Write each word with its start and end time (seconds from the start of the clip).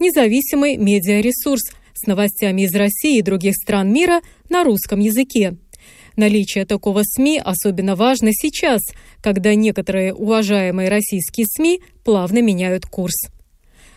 независимый 0.00 0.76
медиаресурс 0.76 1.72
с 1.94 2.06
новостями 2.06 2.62
из 2.62 2.74
России 2.74 3.18
и 3.18 3.22
других 3.22 3.54
стран 3.54 3.92
мира 3.92 4.20
на 4.48 4.64
русском 4.64 5.00
языке. 5.00 5.56
Наличие 6.16 6.64
такого 6.64 7.02
СМИ 7.04 7.40
особенно 7.44 7.94
важно 7.94 8.30
сейчас, 8.32 8.80
когда 9.20 9.54
некоторые 9.54 10.14
уважаемые 10.14 10.88
российские 10.88 11.46
СМИ 11.48 11.80
плавно 12.04 12.40
меняют 12.40 12.86
курс. 12.86 13.28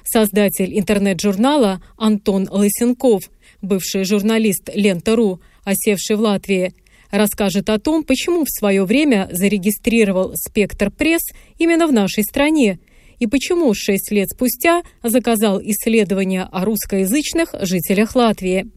Создатель 0.03 0.77
интернет-журнала 0.77 1.81
Антон 1.97 2.47
Лысенков, 2.49 3.29
бывший 3.61 4.03
журналист 4.03 4.69
«Лента.ру», 4.73 5.41
осевший 5.63 6.15
в 6.15 6.21
Латвии– 6.21 6.73
расскажет 7.11 7.69
о 7.69 7.79
том, 7.79 8.03
почему 8.03 8.43
в 8.45 8.49
свое 8.49 8.85
время 8.85 9.27
зарегистрировал 9.31 10.33
«Спектр 10.35 10.91
Пресс» 10.91 11.21
именно 11.57 11.87
в 11.87 11.93
нашей 11.93 12.23
стране 12.23 12.79
и 13.19 13.27
почему 13.27 13.73
шесть 13.73 14.11
лет 14.11 14.29
спустя 14.29 14.81
заказал 15.03 15.61
исследования 15.61 16.47
о 16.51 16.65
русскоязычных 16.65 17.53
жителях 17.61 18.15
Латвии. 18.15 18.67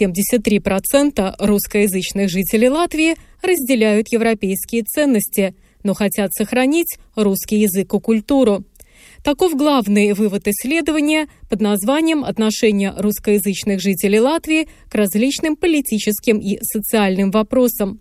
73% 0.00 1.34
русскоязычных 1.38 2.28
жителей 2.28 2.68
Латвии 2.68 3.16
разделяют 3.42 4.08
европейские 4.12 4.82
ценности, 4.82 5.54
но 5.82 5.94
хотят 5.94 6.32
сохранить 6.32 6.98
русский 7.14 7.58
язык 7.60 7.94
и 7.94 8.00
культуру. 8.00 8.64
Таков 9.22 9.56
главный 9.56 10.12
вывод 10.12 10.46
исследования 10.48 11.28
под 11.48 11.60
названием 11.60 12.24
«Отношение 12.24 12.92
русскоязычных 12.96 13.80
жителей 13.80 14.20
Латвии 14.20 14.68
к 14.88 14.94
различным 14.94 15.56
политическим 15.56 16.38
и 16.38 16.58
социальным 16.62 17.30
вопросам». 17.30 18.00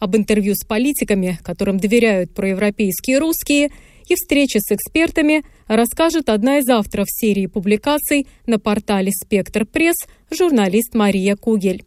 Об 0.00 0.16
интервью 0.16 0.54
с 0.54 0.64
политиками, 0.66 1.38
которым 1.42 1.78
доверяют 1.78 2.34
проевропейские 2.34 3.18
русские, 3.18 3.70
и 4.08 4.14
встрече 4.14 4.60
с 4.60 4.72
экспертами 4.72 5.44
расскажет 5.66 6.28
одна 6.28 6.58
из 6.58 6.68
авторов 6.68 7.06
серии 7.10 7.46
публикаций 7.46 8.26
на 8.46 8.58
портале 8.58 9.12
«Спектр 9.12 9.64
Пресс» 9.66 9.96
журналист 10.30 10.94
Мария 10.94 11.36
Кугель. 11.36 11.84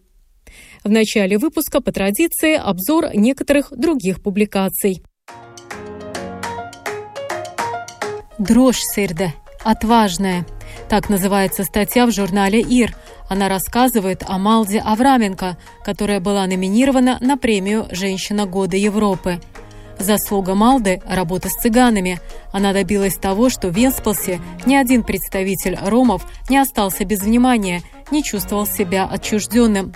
В 0.84 0.90
начале 0.90 1.38
выпуска 1.38 1.82
по 1.82 1.92
традиции 1.92 2.56
обзор 2.56 3.16
некоторых 3.16 3.72
других 3.76 4.22
публикаций. 4.22 5.04
«Дрожь 8.38 8.82
сырда. 8.82 9.34
Отважная». 9.64 10.46
Так 10.90 11.10
называется 11.10 11.64
статья 11.64 12.06
в 12.06 12.12
журнале 12.12 12.62
«Ир». 12.62 12.96
Она 13.28 13.50
рассказывает 13.50 14.24
о 14.26 14.38
Малде 14.38 14.80
Авраменко, 14.80 15.58
которая 15.84 16.22
была 16.22 16.48
номинирована 16.48 17.18
на 17.20 17.36
премию 17.36 17.88
«Женщина 17.92 18.46
года 18.46 18.78
Европы». 18.78 19.42
Заслуга 20.00 20.56
Малды– 20.56 21.02
работа 21.08 21.50
с 21.50 21.54
цыганами. 21.54 22.20
Она 22.52 22.74
добилась 22.74 23.16
того, 23.16 23.50
что 23.50 23.70
в 23.70 23.76
Венспилсе 23.76 24.40
ни 24.66 24.76
один 24.76 25.04
представитель 25.04 25.78
ромов 25.82 26.26
не 26.50 26.58
остался 26.58 27.06
без 27.06 27.22
внимания, 27.22 27.82
не 28.12 28.24
чувствовал 28.24 28.66
себя 28.66 29.06
отчужденным. 29.06 29.94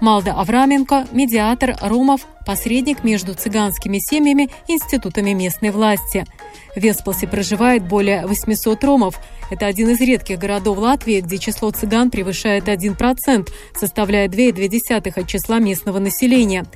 Малда 0.00 0.32
Авраменко– 0.32 1.06
медиатор 1.12 1.76
ромов, 1.82 2.22
посредник 2.46 3.04
между 3.04 3.34
цыганскими 3.34 3.98
семьями 3.98 4.48
и 4.66 4.74
институтами 4.74 5.32
местной 5.32 5.70
власти– 5.70 6.24
в 6.74 6.80
Весполсе 6.80 7.26
проживает 7.26 7.86
более 7.86 8.26
800 8.26 8.84
ромов. 8.84 9.20
Это 9.50 9.66
один 9.66 9.90
из 9.90 10.00
редких 10.00 10.38
городов 10.38 10.78
Латвии, 10.78 11.20
где 11.20 11.38
число 11.38 11.70
цыган 11.70 12.10
превышает 12.10 12.68
1%, 12.68 13.48
составляя 13.74 14.28
2,2 14.28 15.20
от 15.20 15.26
числа 15.26 15.58
местного 15.58 15.98
населения. 15.98 16.66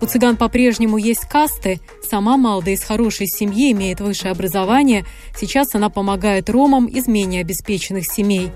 У 0.00 0.06
цыган 0.06 0.36
по-прежнему 0.36 0.96
есть 0.96 1.26
касты. 1.26 1.80
Сама 2.08 2.36
Малда 2.36 2.70
из 2.70 2.82
хорошей 2.82 3.26
семьи 3.26 3.70
имеет 3.72 4.00
высшее 4.00 4.32
образование. 4.32 5.04
Сейчас 5.36 5.74
она 5.74 5.90
помогает 5.90 6.48
ромам 6.48 6.86
из 6.86 7.06
менее 7.06 7.42
обеспеченных 7.42 8.06
семей. 8.06 8.50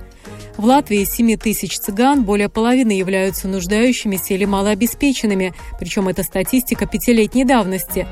В 0.57 0.65
Латвии 0.65 1.01
из 1.01 1.11
7 1.11 1.37
тысяч 1.37 1.79
цыган 1.79 2.25
более 2.25 2.49
половины 2.49 2.93
являются 2.93 3.49
нуждающимися 3.49 4.35
или 4.35 4.45
малообеспеченными, 4.45 5.53
причем 5.79 6.09
это 6.09 6.23
статистика 6.23 6.87
пятилетней 6.87 7.45
давности. 7.45 8.07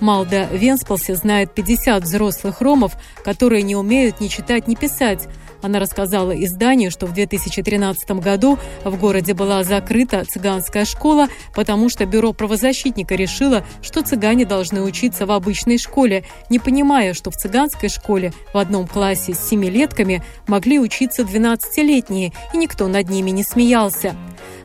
Малда 0.00 0.48
Венспалсе 0.50 1.14
знает 1.14 1.54
50 1.54 2.02
взрослых 2.02 2.60
ромов, 2.60 2.94
которые 3.22 3.62
не 3.62 3.76
умеют 3.76 4.20
ни 4.20 4.26
читать, 4.26 4.66
ни 4.66 4.74
писать. 4.74 5.28
Она 5.62 5.78
рассказала 5.78 6.32
изданию, 6.44 6.90
что 6.90 7.06
в 7.06 7.12
2013 7.14 8.10
году 8.12 8.58
в 8.84 8.98
городе 8.98 9.32
была 9.32 9.62
закрыта 9.62 10.24
цыганская 10.24 10.84
школа, 10.84 11.28
потому 11.54 11.88
что 11.88 12.04
бюро 12.04 12.32
правозащитника 12.32 13.14
решило, 13.14 13.64
что 13.80 14.02
цыгане 14.02 14.44
должны 14.44 14.82
учиться 14.82 15.24
в 15.24 15.30
обычной 15.30 15.78
школе, 15.78 16.24
не 16.50 16.58
понимая, 16.58 17.14
что 17.14 17.30
в 17.30 17.36
цыганской 17.36 17.88
школе 17.88 18.32
в 18.52 18.58
одном 18.58 18.88
классе 18.88 19.34
с 19.34 19.48
семилетками 19.48 20.22
могли 20.48 20.80
учиться 20.80 21.22
12-летние, 21.22 22.32
и 22.52 22.56
никто 22.56 22.88
над 22.88 23.08
ними 23.08 23.30
не 23.30 23.44
смеялся. 23.44 24.16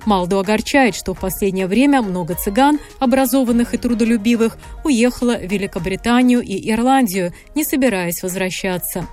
Малду 0.06 0.40
огорчает, 0.40 0.96
что 0.96 1.13
в 1.13 1.19
последнее 1.19 1.68
время 1.68 2.02
много 2.02 2.34
цыган, 2.34 2.80
образованных 3.00 3.74
и 3.74 3.78
трудолюбивых, 3.78 4.57
уехало 4.84 5.36
в 5.36 5.41
Великобританию 5.41 6.41
и 6.41 6.72
Ирландию, 6.72 7.34
не 7.56 7.63
собираясь 7.63 8.24
возвращаться. 8.24 9.07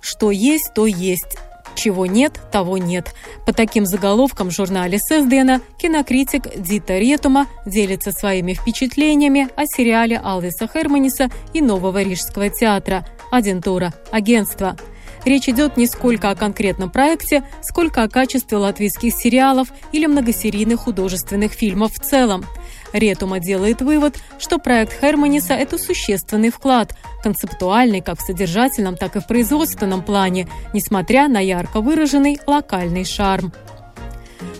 Что 0.00 0.30
есть, 0.30 0.72
то 0.74 0.86
есть. 0.86 1.36
Чего 1.74 2.06
нет, 2.06 2.40
того 2.52 2.78
нет. 2.78 3.14
По 3.46 3.52
таким 3.52 3.86
заголовкам 3.86 4.50
в 4.50 4.52
журнале 4.52 4.98
Сездена 4.98 5.60
кинокритик 5.78 6.42
Дита 6.56 6.98
Ретума 6.98 7.46
делится 7.64 8.12
своими 8.12 8.54
впечатлениями 8.54 9.48
о 9.56 9.64
сериале 9.66 10.18
Алвиса 10.18 10.68
Херманиса 10.68 11.28
и 11.52 11.60
Нового 11.60 12.02
Рижского 12.02 12.50
театра 12.50 13.06
«Агентура. 13.30 13.94
Агентство». 14.10 14.76
Речь 15.24 15.48
идет 15.48 15.76
не 15.76 15.86
сколько 15.86 16.30
о 16.30 16.34
конкретном 16.34 16.90
проекте, 16.90 17.44
сколько 17.62 18.02
о 18.02 18.08
качестве 18.08 18.56
латвийских 18.56 19.14
сериалов 19.14 19.68
или 19.92 20.06
многосерийных 20.06 20.80
художественных 20.80 21.52
фильмов 21.52 21.92
в 21.92 22.00
целом. 22.00 22.44
Ретума 22.92 23.40
делает 23.40 23.82
вывод, 23.82 24.16
что 24.38 24.58
проект 24.58 25.00
Херманиса– 25.00 25.54
это 25.54 25.78
существенный 25.78 26.50
вклад, 26.50 26.94
концептуальный 27.22 28.00
как 28.00 28.18
в 28.18 28.22
содержательном, 28.22 28.96
так 28.96 29.16
и 29.16 29.20
в 29.20 29.26
производственном 29.26 30.02
плане, 30.02 30.48
несмотря 30.72 31.28
на 31.28 31.40
ярко 31.40 31.80
выраженный 31.80 32.38
локальный 32.46 33.04
шарм. 33.04 33.52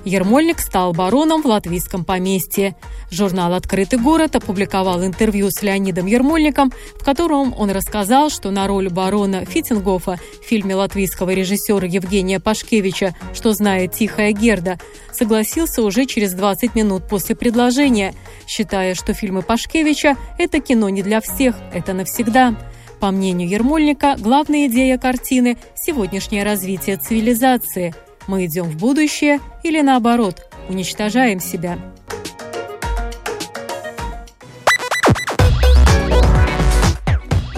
Ермольник 0.05 0.61
стал 0.61 0.93
бароном 0.93 1.43
в 1.43 1.47
латвийском 1.47 2.05
поместье. 2.05 2.75
Журнал 3.11 3.55
«Открытый 3.55 3.99
город» 3.99 4.34
опубликовал 4.37 5.05
интервью 5.05 5.50
с 5.50 5.62
Леонидом 5.62 6.06
Ермольником, 6.06 6.72
в 6.99 7.05
котором 7.05 7.55
он 7.59 7.71
рассказал, 7.71 8.31
что 8.31 8.50
на 8.50 8.66
роль 8.66 8.89
барона 8.89 9.44
Фитингофа 9.44 10.19
в 10.43 10.47
фильме 10.47 10.75
латвийского 10.75 11.31
режиссера 11.31 11.87
Евгения 11.87 12.41
Пашкевича 12.41 13.15
«Что 13.34 13.53
знает 13.53 13.93
тихая 13.93 14.33
Герда» 14.33 14.78
согласился 15.12 15.83
уже 15.83 16.06
через 16.06 16.33
20 16.33 16.75
минут 16.75 17.06
после 17.06 17.37
предложения, 17.37 18.15
считая, 18.47 18.94
что 18.94 19.12
фильмы 19.12 19.43
Пашкевича– 19.43 20.16
это 20.39 20.60
кино 20.60 20.89
не 20.89 21.03
для 21.03 21.21
всех, 21.21 21.56
это 21.75 21.93
навсегда. 21.93 22.55
По 23.00 23.10
мнению 23.10 23.49
Ермольника, 23.49 24.16
главная 24.19 24.66
идея 24.66 24.98
картины– 24.98 25.59
сегодняшнее 25.74 26.45
развитие 26.45 26.97
цивилизации– 26.97 27.95
мы 28.30 28.47
идем 28.47 28.66
в 28.71 28.77
будущее 28.77 29.41
или 29.65 29.80
наоборот, 29.80 30.36
уничтожаем 30.68 31.41
себя. 31.41 31.78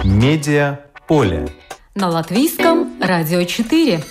Медиа 0.02 0.80
поле. 1.06 1.46
На 1.94 2.08
латвийском 2.08 2.98
радио 3.02 3.44
4. 3.44 4.02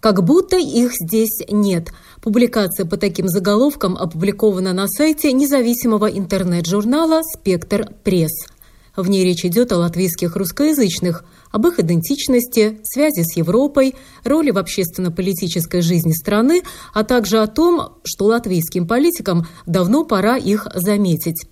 Как 0.00 0.24
будто 0.24 0.56
их 0.56 0.90
здесь 0.94 1.40
нет. 1.48 1.92
Публикация 2.20 2.84
по 2.84 2.96
таким 2.96 3.28
заголовкам 3.28 3.96
опубликована 3.96 4.72
на 4.72 4.88
сайте 4.88 5.32
независимого 5.32 6.06
интернет-журнала 6.06 7.22
«Спектр 7.22 7.88
Пресс». 8.02 8.57
В 8.98 9.08
ней 9.08 9.24
речь 9.24 9.44
идет 9.44 9.70
о 9.70 9.76
латвийских 9.76 10.34
русскоязычных, 10.34 11.24
об 11.52 11.68
их 11.68 11.78
идентичности, 11.78 12.80
связи 12.82 13.22
с 13.22 13.36
Европой, 13.36 13.94
роли 14.24 14.50
в 14.50 14.58
общественно-политической 14.58 15.82
жизни 15.82 16.10
страны, 16.10 16.62
а 16.92 17.04
также 17.04 17.38
о 17.38 17.46
том, 17.46 18.00
что 18.02 18.24
латвийским 18.24 18.88
политикам 18.88 19.46
давно 19.66 20.04
пора 20.04 20.36
их 20.36 20.66
заметить. 20.74 21.46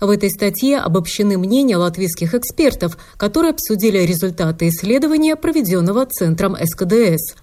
В 0.00 0.10
этой 0.10 0.28
статье 0.28 0.78
обобщены 0.78 1.38
мнения 1.38 1.76
латвийских 1.76 2.34
экспертов, 2.34 2.98
которые 3.16 3.50
обсудили 3.50 3.98
результаты 3.98 4.66
исследования, 4.66 5.36
проведенного 5.36 6.04
Центром 6.04 6.56
СКДС. 6.56 7.36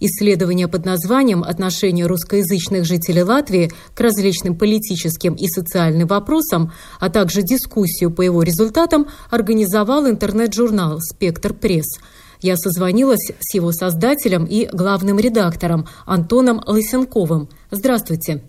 Исследование 0.00 0.68
под 0.68 0.84
названием 0.84 1.42
«Отношение 1.42 2.06
русскоязычных 2.06 2.84
жителей 2.84 3.22
Латвии 3.22 3.72
к 3.94 4.00
различным 4.00 4.56
политическим 4.56 5.34
и 5.34 5.48
социальным 5.48 6.06
вопросам», 6.06 6.72
а 7.00 7.10
также 7.10 7.42
дискуссию 7.42 8.12
по 8.12 8.22
его 8.22 8.42
результатам 8.42 9.08
организовал 9.30 10.08
интернет-журнал 10.08 10.98
«Спектр 11.00 11.52
пресс». 11.52 11.98
Я 12.40 12.56
созвонилась 12.56 13.32
с 13.40 13.54
его 13.54 13.72
создателем 13.72 14.44
и 14.44 14.68
главным 14.72 15.18
редактором 15.18 15.88
Антоном 16.06 16.62
Лысенковым. 16.64 17.48
Здравствуйте. 17.72 18.44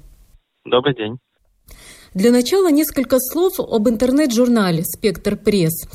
Добрый 0.63 0.95
день. 0.95 1.17
Для 2.13 2.31
начала 2.31 2.69
несколько 2.69 3.17
слов 3.19 3.59
об 3.59 3.89
интернет-журнале 3.89 4.83
«Спектр 4.83 5.35
пресс». 5.35 5.87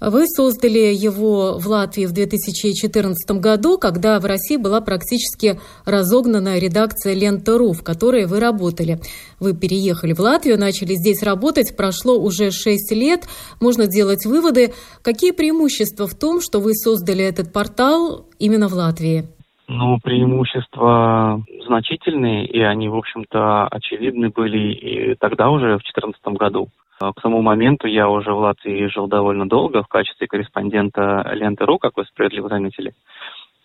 Вы 0.00 0.26
создали 0.26 0.94
его 0.94 1.58
в 1.58 1.66
Латвии 1.66 2.06
в 2.06 2.12
2014 2.12 3.30
году, 3.32 3.76
когда 3.78 4.18
в 4.18 4.24
России 4.24 4.56
была 4.56 4.80
практически 4.80 5.60
разогнана 5.84 6.58
редакция 6.58 7.12
«Лента.ру», 7.14 7.72
в 7.72 7.82
которой 7.82 8.24
вы 8.26 8.40
работали. 8.40 9.00
Вы 9.40 9.54
переехали 9.54 10.14
в 10.14 10.20
Латвию, 10.20 10.58
начали 10.58 10.94
здесь 10.94 11.22
работать, 11.22 11.76
прошло 11.76 12.18
уже 12.18 12.50
6 12.50 12.92
лет. 12.92 13.24
Можно 13.60 13.86
делать 13.86 14.24
выводы. 14.24 14.72
Какие 15.02 15.32
преимущества 15.32 16.06
в 16.06 16.14
том, 16.14 16.40
что 16.40 16.60
вы 16.60 16.74
создали 16.74 17.24
этот 17.24 17.52
портал 17.52 18.26
именно 18.38 18.68
в 18.68 18.74
Латвии? 18.74 19.28
Ну, 19.72 20.00
преимущества 20.02 21.44
значительные, 21.64 22.44
и 22.44 22.60
они, 22.60 22.88
в 22.88 22.96
общем-то, 22.96 23.68
очевидны 23.68 24.28
были 24.30 24.72
и 24.72 25.14
тогда 25.14 25.48
уже, 25.48 25.76
в 25.76 25.86
2014 25.86 26.20
году. 26.36 26.70
А 27.00 27.12
к 27.12 27.20
тому 27.22 27.40
моменту 27.40 27.86
я 27.86 28.08
уже 28.08 28.32
в 28.32 28.38
Латвии 28.38 28.88
жил 28.88 29.06
довольно 29.06 29.48
долго 29.48 29.84
в 29.84 29.86
качестве 29.86 30.26
корреспондента 30.26 31.24
ленты.ру, 31.34 31.78
как 31.78 31.96
вы 31.96 32.04
справедливо 32.06 32.48
заметили. 32.48 32.94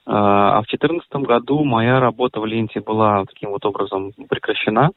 А, 0.05 0.59
а 0.59 0.61
в 0.61 0.67
2014 0.67 1.11
году 1.27 1.63
моя 1.63 1.99
работа 1.99 2.39
в 2.39 2.45
ленте 2.45 2.81
была 2.81 3.25
таким 3.25 3.49
вот 3.49 3.65
образом 3.65 4.11
прекращена. 4.29 4.91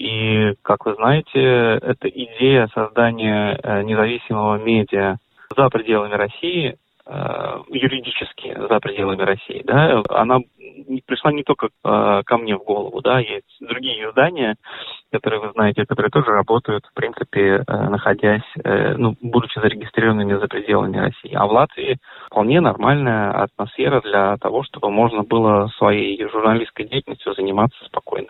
И, 0.00 0.54
как 0.62 0.86
вы 0.86 0.94
знаете, 0.94 1.38
эта 1.38 2.08
идея 2.08 2.68
создания 2.74 3.60
э, 3.62 3.82
независимого 3.84 4.58
медиа 4.58 5.18
за 5.56 5.68
пределами 5.68 6.14
России, 6.14 6.74
юридически 7.68 8.56
за 8.56 8.78
пределами 8.78 9.22
России, 9.22 9.62
да, 9.64 10.02
она 10.08 10.38
пришла 11.06 11.32
не 11.32 11.42
только 11.42 11.68
э, 11.84 12.22
ко 12.24 12.38
мне 12.38 12.56
в 12.56 12.64
голову, 12.64 13.00
да, 13.00 13.18
есть 13.18 13.56
другие 13.60 14.08
издания, 14.08 14.56
которые 15.10 15.40
вы 15.40 15.52
знаете, 15.52 15.84
которые 15.86 16.10
тоже 16.10 16.30
работают, 16.30 16.84
в 16.86 16.94
принципе, 16.94 17.62
э, 17.66 17.88
находясь, 17.88 18.42
э, 18.64 18.94
ну, 18.96 19.16
будучи 19.20 19.58
зарегистрированными 19.58 20.34
за 20.34 20.46
пределами 20.48 20.98
России. 20.98 21.34
А 21.34 21.46
в 21.46 21.52
Латвии 21.52 21.98
вполне 22.26 22.60
нормальная 22.60 23.32
атмосфера 23.32 24.00
для 24.00 24.36
того, 24.38 24.62
чтобы 24.64 24.90
можно 24.90 25.22
было 25.22 25.68
своей 25.78 26.22
журналистской 26.28 26.86
деятельностью 26.86 27.34
заниматься 27.34 27.84
спокойно. 27.84 28.28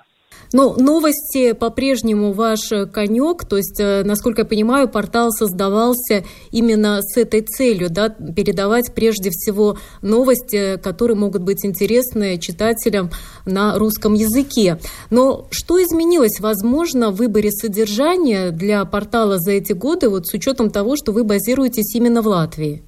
Ну, 0.55 0.75
новости 0.79 1.53
по-прежнему 1.53 2.33
ваш 2.33 2.69
конек, 2.93 3.49
то 3.49 3.57
есть, 3.57 3.81
э, 3.81 4.03
насколько 4.05 4.43
я 4.43 4.47
понимаю, 4.47 4.89
портал 4.89 5.31
создавался 5.31 6.25
именно 6.51 7.01
с 7.01 7.17
этой 7.17 7.41
целью, 7.41 7.89
да, 7.91 8.11
передавать 8.11 8.95
прежде 8.95 9.31
всего 9.31 9.77
новости, 10.03 10.79
которые 10.79 11.17
могут 11.17 11.43
быть 11.43 11.65
интересны 11.65 12.39
читателям 12.39 13.09
на 13.47 13.79
русском 13.79 14.13
языке. 14.13 14.79
Но 15.11 15.47
что 15.51 15.83
изменилось, 15.83 16.39
возможно, 16.41 17.11
в 17.11 17.17
выборе 17.17 17.51
содержания 17.51 18.51
для 18.51 18.85
портала 18.85 19.39
за 19.39 19.53
эти 19.53 19.73
годы, 19.73 20.11
вот 20.11 20.27
с 20.27 20.35
учетом 20.35 20.71
того, 20.71 20.97
что 20.97 21.13
вы 21.13 21.25
базируетесь 21.25 21.95
именно 21.97 22.21
в 22.21 22.27
Латвии? 22.27 22.83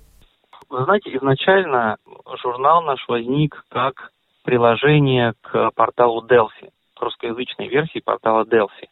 Вы 0.69 0.85
знаете, 0.85 1.17
изначально 1.17 1.97
журнал 2.43 2.83
наш 2.83 3.01
возник 3.09 3.65
как 3.71 4.11
приложение 4.45 5.33
к 5.41 5.71
порталу 5.75 6.27
Delphi 6.27 6.74
русскоязычной 7.01 7.69
версии 7.69 8.01
портала 8.01 8.45
Delphi. 8.45 8.89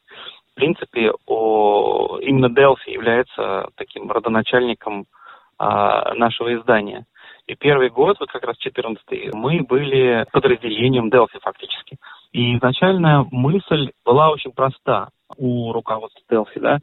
В 0.52 0.54
принципе, 0.54 1.12
о, 1.26 2.19
именно 2.20 2.46
Delphi 2.46 2.90
является 2.90 3.69
таким 3.76 4.10
родоначальником 4.10 5.06
а, 5.58 6.14
нашего 6.14 6.54
издания. 6.54 7.06
И 7.46 7.54
первый 7.54 7.90
год, 7.90 8.19
вот 8.20 8.31
как 8.31 8.44
раз 8.44 8.56
14 8.58 9.34
мы 9.34 9.62
были 9.62 10.25
подразделением 10.32 11.08
Delphi 11.08 11.40
фактически. 11.40 11.96
И 12.32 12.56
изначальная 12.56 13.26
мысль 13.31 13.90
была 14.05 14.31
очень 14.31 14.52
проста 14.52 15.08
у 15.37 15.72
руководства 15.72 16.22
Delphi, 16.31 16.60
да. 16.60 16.78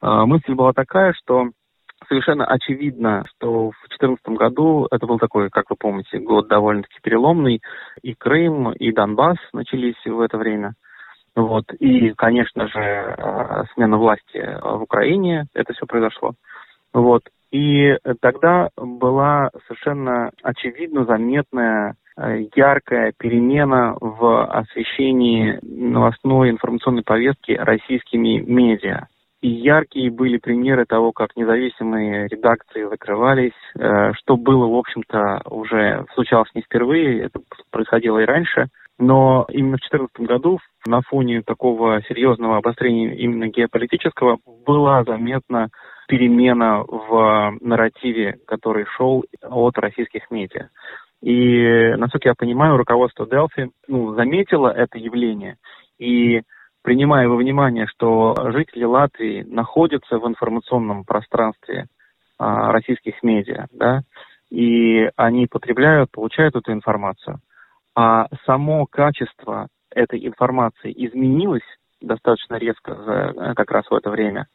А, 0.00 0.26
мысль 0.26 0.54
была 0.54 0.72
такая, 0.72 1.12
что 1.14 1.50
совершенно 2.08 2.44
очевидно, 2.44 3.24
что 3.28 3.70
в 3.70 3.88
2014 3.88 4.28
году 4.28 4.86
это 4.90 5.06
был 5.06 5.18
такой, 5.18 5.50
как 5.50 5.70
вы 5.70 5.76
помните, 5.76 6.18
год 6.18 6.48
довольно-таки 6.48 6.98
переломный. 7.02 7.60
И 8.02 8.14
Крым, 8.14 8.72
и 8.72 8.92
Донбасс 8.92 9.38
начались 9.52 9.96
в 10.04 10.20
это 10.20 10.38
время. 10.38 10.74
Вот. 11.34 11.64
И, 11.78 12.10
конечно 12.12 12.66
же, 12.68 12.80
э, 12.80 13.64
смена 13.74 13.98
власти 13.98 14.58
в 14.62 14.82
Украине, 14.82 15.46
это 15.54 15.74
все 15.74 15.86
произошло. 15.86 16.32
Вот. 16.94 17.22
И 17.52 17.96
тогда 18.20 18.70
была 18.76 19.50
совершенно 19.66 20.30
очевидно 20.42 21.04
заметная 21.04 21.94
э, 22.16 22.46
яркая 22.54 23.12
перемена 23.18 23.96
в 24.00 24.44
освещении 24.46 25.58
новостной 25.62 26.50
информационной 26.50 27.02
повестки 27.02 27.52
российскими 27.52 28.38
медиа. 28.40 29.06
И 29.42 29.48
яркие 29.48 30.10
были 30.10 30.38
примеры 30.38 30.86
того, 30.86 31.12
как 31.12 31.36
независимые 31.36 32.26
редакции 32.28 32.88
закрывались, 32.88 33.52
э, 33.78 34.12
что 34.14 34.36
было, 34.36 34.66
в 34.66 34.76
общем-то, 34.76 35.42
уже 35.50 36.06
случалось 36.14 36.48
не 36.54 36.62
впервые, 36.62 37.24
это 37.24 37.40
происходило 37.70 38.18
и 38.18 38.24
раньше. 38.24 38.68
Но 38.98 39.46
именно 39.50 39.76
в 39.76 39.90
2014 39.90 40.20
году 40.20 40.58
на 40.86 41.02
фоне 41.02 41.42
такого 41.42 42.00
серьезного 42.08 42.56
обострения 42.56 43.14
именно 43.14 43.48
геополитического 43.48 44.38
была 44.66 45.04
заметна 45.04 45.68
перемена 46.08 46.82
в 46.82 47.56
нарративе, 47.60 48.38
который 48.46 48.86
шел 48.96 49.24
от 49.42 49.76
российских 49.76 50.30
медиа. 50.30 50.68
И, 51.20 51.94
насколько 51.96 52.28
я 52.28 52.34
понимаю, 52.34 52.76
руководство 52.76 53.26
Delphi 53.26 53.68
ну, 53.86 54.14
заметило 54.14 54.68
это 54.68 54.98
явление 54.98 55.56
и 55.98 56.42
принимая 56.86 57.28
во 57.28 57.34
внимание, 57.34 57.88
что 57.88 58.36
жители 58.52 58.84
Латвии 58.84 59.42
находятся 59.42 60.20
в 60.20 60.28
информационном 60.28 61.02
пространстве 61.02 61.86
а, 62.38 62.70
российских 62.70 63.24
медиа, 63.24 63.66
да, 63.72 64.02
и 64.50 65.10
они 65.16 65.48
потребляют, 65.48 66.12
получают 66.12 66.54
эту 66.54 66.72
информацию, 66.72 67.40
а 67.96 68.28
само 68.44 68.86
качество 68.86 69.66
этой 69.92 70.24
информации 70.24 70.92
изменилось 70.94 71.66
достаточно 72.00 72.54
резко 72.54 72.94
за, 72.94 73.54
как 73.56 73.72
раз 73.72 73.84
в 73.90 73.94
это 73.94 74.08
время, 74.08 74.46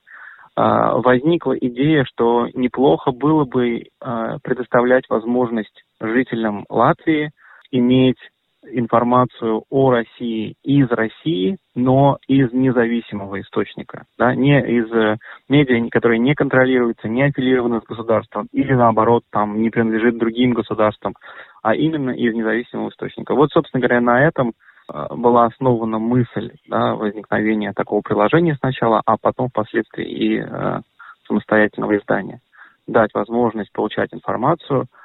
а, 0.55 0.95
возникла 0.99 1.57
идея, 1.57 2.05
что 2.05 2.47
неплохо 2.53 3.11
было 3.11 3.43
бы 3.43 3.87
а, 3.99 4.37
предоставлять 4.39 5.03
возможность 5.09 5.83
жителям 5.99 6.65
Латвии 6.69 7.31
иметь 7.71 8.19
информацию 8.63 9.63
о 9.69 9.91
России 9.91 10.55
из 10.63 10.89
России, 10.89 11.57
но 11.75 12.17
из 12.27 12.51
независимого 12.51 13.41
источника, 13.41 14.05
да, 14.17 14.35
не 14.35 14.59
из 14.59 14.91
э, 14.91 15.17
медиа, 15.49 15.87
которые 15.89 16.19
не 16.19 16.35
контролируются, 16.35 17.07
не 17.07 17.23
аффилированы 17.23 17.81
с 17.81 17.85
государством 17.85 18.47
или 18.51 18.73
наоборот 18.73 19.23
там 19.31 19.61
не 19.61 19.69
принадлежит 19.69 20.17
другим 20.17 20.53
государствам, 20.53 21.15
а 21.63 21.75
именно 21.75 22.11
из 22.11 22.33
независимого 22.33 22.89
источника. 22.89 23.33
Вот, 23.33 23.51
собственно 23.51 23.81
говоря, 23.81 24.01
на 24.01 24.25
этом 24.27 24.53
э, 24.93 25.07
была 25.15 25.45
основана 25.45 25.97
мысль 25.97 26.51
да, 26.67 26.95
возникновения 26.95 27.73
такого 27.73 28.01
приложения 28.01 28.55
сначала, 28.55 29.01
а 29.05 29.17
потом 29.17 29.49
впоследствии 29.49 30.05
и 30.05 30.39
э, 30.39 30.79
самостоятельного 31.27 31.97
издания. 31.97 32.41
Дать 32.87 33.13
возможность 33.13 33.71
получать 33.71 34.13
информацию– 34.13 34.85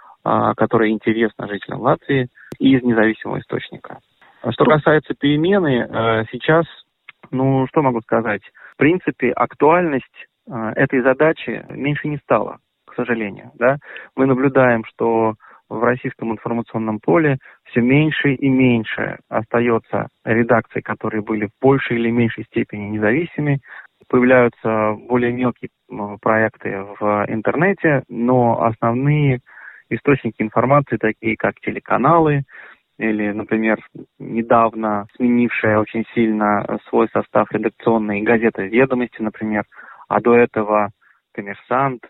которая 0.56 0.90
интересна 0.90 1.47
жителям 1.47 1.80
Латвии, 1.80 2.28
из 2.59 2.83
независимого 2.83 3.38
источника. 3.38 3.99
А 4.42 4.52
что 4.52 4.64
касается 4.64 5.14
перемены, 5.14 5.88
э, 5.88 6.25
сейчас, 6.30 6.64
ну, 7.30 7.66
что 7.68 7.83
могу 7.83 8.00
сказать? 8.00 8.42
В 8.75 8.76
принципе, 8.76 9.33
актуальность 9.33 10.04
э, 10.49 10.73
этой 10.76 11.02
задачи 11.02 11.64
меньше 11.71 12.09
не 12.09 12.18
стала, 12.18 12.59
к 12.87 12.95
сожалению. 12.95 13.50
Да? 13.54 13.78
Мы 14.14 14.26
наблюдаем, 14.26 14.85
что 14.85 15.35
в 15.68 15.83
российском 15.83 16.30
информационном 16.30 17.00
поле 17.00 17.38
все 17.64 17.80
меньше 17.80 18.35
и 18.35 18.49
меньше 18.49 19.18
остается 19.28 20.06
редакций, 20.25 20.80
которые 20.80 21.23
были 21.23 21.47
в 21.47 21.50
большей 21.61 21.97
или 21.97 22.11
меньшей 22.11 22.45
степени 22.45 22.85
независимы. 22.90 23.59
Появляются 24.09 24.95
более 25.09 25.33
мелкие 25.33 25.71
проекты 26.21 26.87
в 27.00 27.26
интернете, 27.28 28.04
но 28.09 28.62
основные 28.62 29.40
источники 29.90 30.43
информации, 30.43 30.97
такие 30.97 31.37
как 31.37 31.55
телеканалы, 31.61 32.43
или, 32.99 33.31
например, 33.31 33.78
недавно 34.19 35.07
сменившая 35.16 35.78
очень 35.78 36.05
сильно 36.14 36.78
свой 36.88 37.09
состав 37.12 37.50
редакционной 37.52 38.23
газета 38.23 38.62
«Ведомости», 38.62 39.21
например, 39.21 39.64
а 40.09 40.21
до 40.21 40.35
этого 40.35 40.90
«Коммерсант», 41.35 42.02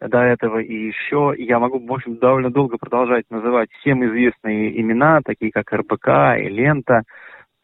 до 0.00 0.18
этого 0.18 0.58
и 0.58 0.74
еще. 0.74 1.34
Я 1.36 1.58
могу, 1.58 1.78
в 1.78 1.92
общем, 1.92 2.16
довольно 2.16 2.50
долго 2.50 2.78
продолжать 2.78 3.24
называть 3.30 3.70
всем 3.80 4.04
известные 4.06 4.80
имена, 4.80 5.20
такие 5.22 5.52
как 5.52 5.70
РБК 5.72 6.38
и 6.38 6.48
Лента. 6.48 7.02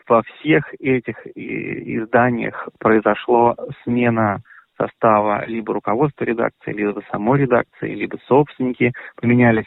Во 0.06 0.22
всех 0.22 0.72
этих 0.78 1.16
изданиях 1.34 2.68
произошла 2.78 3.56
смена 3.82 4.42
состава 4.78 5.44
либо 5.46 5.74
руководства 5.74 6.24
редакции, 6.24 6.72
либо 6.72 7.02
самой 7.10 7.40
редакции, 7.40 7.94
либо 7.94 8.18
собственники 8.26 8.92
поменялись. 9.20 9.66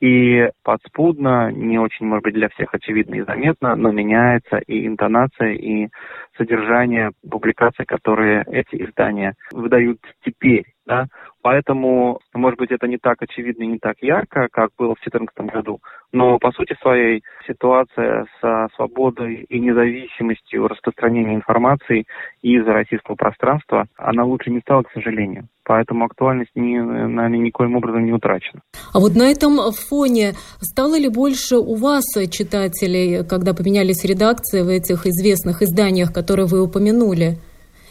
И 0.00 0.48
подспудно, 0.64 1.52
не 1.52 1.78
очень, 1.78 2.06
может 2.06 2.24
быть, 2.24 2.34
для 2.34 2.48
всех 2.48 2.74
очевидно 2.74 3.14
и 3.14 3.22
заметно, 3.22 3.76
но 3.76 3.92
меняется 3.92 4.58
и 4.58 4.84
интонация, 4.84 5.52
и 5.52 5.90
содержание 6.36 7.12
публикаций, 7.30 7.84
которые 7.86 8.44
эти 8.50 8.82
издания 8.82 9.34
выдают 9.52 10.00
теперь. 10.24 10.64
Да? 10.86 11.06
Поэтому, 11.42 12.20
может 12.32 12.58
быть, 12.58 12.70
это 12.70 12.86
не 12.86 12.98
так 12.98 13.20
очевидно 13.20 13.64
и 13.64 13.66
не 13.66 13.78
так 13.78 13.96
ярко, 14.00 14.46
как 14.50 14.70
было 14.78 14.94
в 14.94 15.02
2014 15.02 15.52
году, 15.52 15.80
но 16.12 16.38
по 16.38 16.52
сути 16.52 16.76
своей 16.80 17.22
ситуация 17.46 18.26
со 18.40 18.68
свободой 18.76 19.44
и 19.48 19.58
независимостью 19.58 20.68
распространения 20.68 21.34
информации 21.34 22.04
из 22.42 22.64
российского 22.64 23.16
пространства, 23.16 23.86
она 23.96 24.24
лучше 24.24 24.50
не 24.50 24.60
стала, 24.60 24.82
к 24.82 24.92
сожалению. 24.92 25.48
Поэтому 25.64 26.04
актуальность 26.04 26.50
ни, 26.54 26.78
нами 26.78 27.38
никоим 27.38 27.76
образом 27.76 28.04
не 28.04 28.12
утрачена. 28.12 28.62
А 28.92 29.00
вот 29.00 29.14
на 29.14 29.30
этом 29.30 29.58
фоне 29.72 30.32
стало 30.60 30.98
ли 30.98 31.08
больше 31.08 31.56
у 31.56 31.74
вас 31.74 32.04
читателей, 32.30 33.26
когда 33.26 33.54
поменялись 33.54 34.04
редакции 34.04 34.62
в 34.62 34.68
этих 34.68 35.06
известных 35.06 35.62
изданиях, 35.62 36.12
которые 36.12 36.46
вы 36.46 36.62
упомянули? 36.62 37.38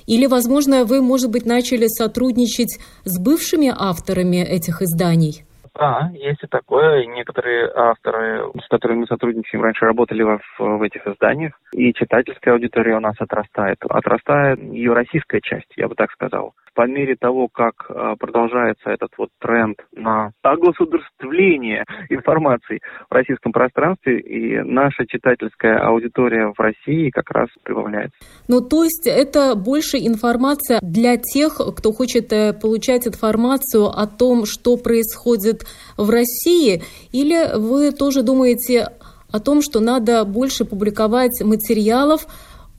Или, 0.06 0.26
возможно, 0.26 0.86
вы, 0.86 1.02
может 1.02 1.30
быть, 1.30 1.46
начали 1.46 1.88
сотрудничать 1.88 2.80
с 3.06 3.18
бывшими 3.18 3.74
авторами 3.76 4.38
этих 4.38 4.82
изданий? 4.82 5.46
Да, 5.74 6.10
есть 6.14 6.44
и 6.44 6.48
такое. 6.48 7.06
Некоторые 7.06 7.72
авторы, 7.74 8.44
с 8.64 8.68
которыми 8.68 9.02
мы 9.02 9.08
сотрудничаем, 9.08 9.64
раньше 9.64 9.86
работали 9.86 10.24
в, 10.24 10.42
в 10.60 10.82
этих 10.82 11.08
изданиях, 11.08 11.54
и 11.74 11.94
читательская 11.94 12.54
аудитория 12.54 12.98
у 12.98 13.00
нас 13.00 13.16
отрастает. 13.20 13.78
Отрастает 13.88 14.60
ее 14.60 14.94
российская 14.94 15.42
часть, 15.42 15.72
я 15.78 15.88
бы 15.88 15.96
так 15.96 16.12
сказал 16.12 16.54
по 16.74 16.88
мере 16.88 17.16
того, 17.16 17.48
как 17.48 17.86
а, 17.90 18.16
продолжается 18.16 18.90
этот 18.90 19.12
вот 19.18 19.30
тренд 19.40 19.78
на 19.94 20.32
огосударствление 20.42 21.84
информации 22.10 22.80
в 23.10 23.14
российском 23.14 23.52
пространстве, 23.52 24.20
и 24.20 24.60
наша 24.60 25.06
читательская 25.06 25.78
аудитория 25.80 26.54
в 26.56 26.60
России 26.60 27.10
как 27.10 27.30
раз 27.32 27.50
прибавляется. 27.64 28.18
Ну, 28.48 28.62
то 28.62 28.84
есть 28.84 29.08
это 29.08 29.56
больше 29.56 29.98
информация 29.98 30.80
для 30.82 31.18
тех, 31.18 31.60
кто 31.78 31.92
хочет 31.92 32.32
э, 32.32 32.54
получать 32.54 33.08
информацию 33.08 33.88
о 33.88 34.08
том, 34.08 34.46
что 34.46 34.78
происходит 34.78 35.61
в 35.98 36.10
России, 36.10 36.84
или 37.12 37.58
вы 37.58 37.92
тоже 37.92 38.22
думаете 38.24 38.90
о 39.32 39.40
том, 39.40 39.62
что 39.62 39.80
надо 39.80 40.26
больше 40.26 40.66
публиковать 40.66 41.42
материалов, 41.42 42.28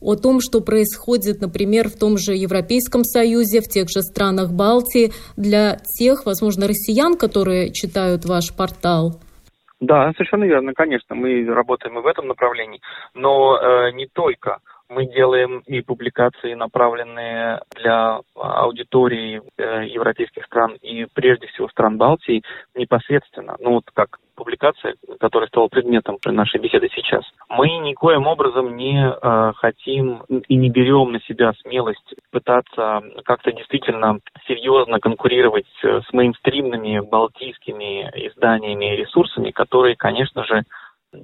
о 0.01 0.17
том, 0.17 0.41
что 0.41 0.61
происходит, 0.61 1.41
например, 1.41 1.89
в 1.89 1.97
том 1.99 2.19
же 2.19 2.35
Европейском 2.35 3.05
Союзе, 3.05 3.61
в 3.61 3.69
тех 3.69 3.89
же 3.89 4.03
странах 4.03 4.51
Балтии, 4.51 5.13
для 5.37 5.77
тех, 5.99 6.27
возможно, 6.27 6.67
россиян, 6.67 7.17
которые 7.17 7.73
читают 7.73 8.25
ваш 8.25 8.55
портал? 8.55 9.21
Да, 9.81 10.13
совершенно 10.13 10.45
верно, 10.45 10.75
конечно, 10.75 11.17
мы 11.17 11.45
работаем 11.45 11.99
и 11.99 12.03
в 12.03 12.07
этом 12.07 12.29
направлении, 12.29 12.81
но 13.15 13.59
э, 13.59 13.93
не 13.93 14.07
только 14.07 14.59
мы 14.93 15.07
делаем 15.07 15.63
и 15.67 15.81
публикации, 15.81 16.55
направленные 16.55 17.61
для 17.75 18.21
аудитории 18.35 19.43
э, 19.57 19.87
европейских 19.87 20.45
стран 20.45 20.77
и 20.83 21.07
прежде 21.13 21.47
всего 21.49 21.69
стран 21.69 21.97
Балтии 21.97 22.43
непосредственно. 22.75 23.57
Ну 23.59 23.75
вот 23.75 23.85
как 23.93 24.19
публикация, 24.35 24.95
которая 25.21 25.49
стала 25.49 25.69
предметом 25.69 26.19
нашей 26.25 26.61
беседы 26.61 26.89
сейчас. 26.95 27.23
Мы 27.49 27.69
никоим 27.79 28.27
образом 28.27 28.77
не 28.77 28.99
э, 28.99 29.53
хотим 29.57 30.23
и 30.49 30.57
не 30.57 30.71
берем 30.71 31.13
на 31.13 31.21
себя 31.21 31.53
смелость 31.63 32.15
пытаться 32.31 33.03
как-то 33.25 33.53
действительно 33.53 34.19
серьезно 34.47 35.01
конкурировать 35.01 35.67
с 35.83 36.13
мейнстримными 36.13 37.01
балтийскими 37.01 38.11
изданиями 38.29 38.95
и 38.95 38.97
ресурсами, 38.97 39.51
которые, 39.51 39.97
конечно 39.97 40.45
же, 40.45 40.63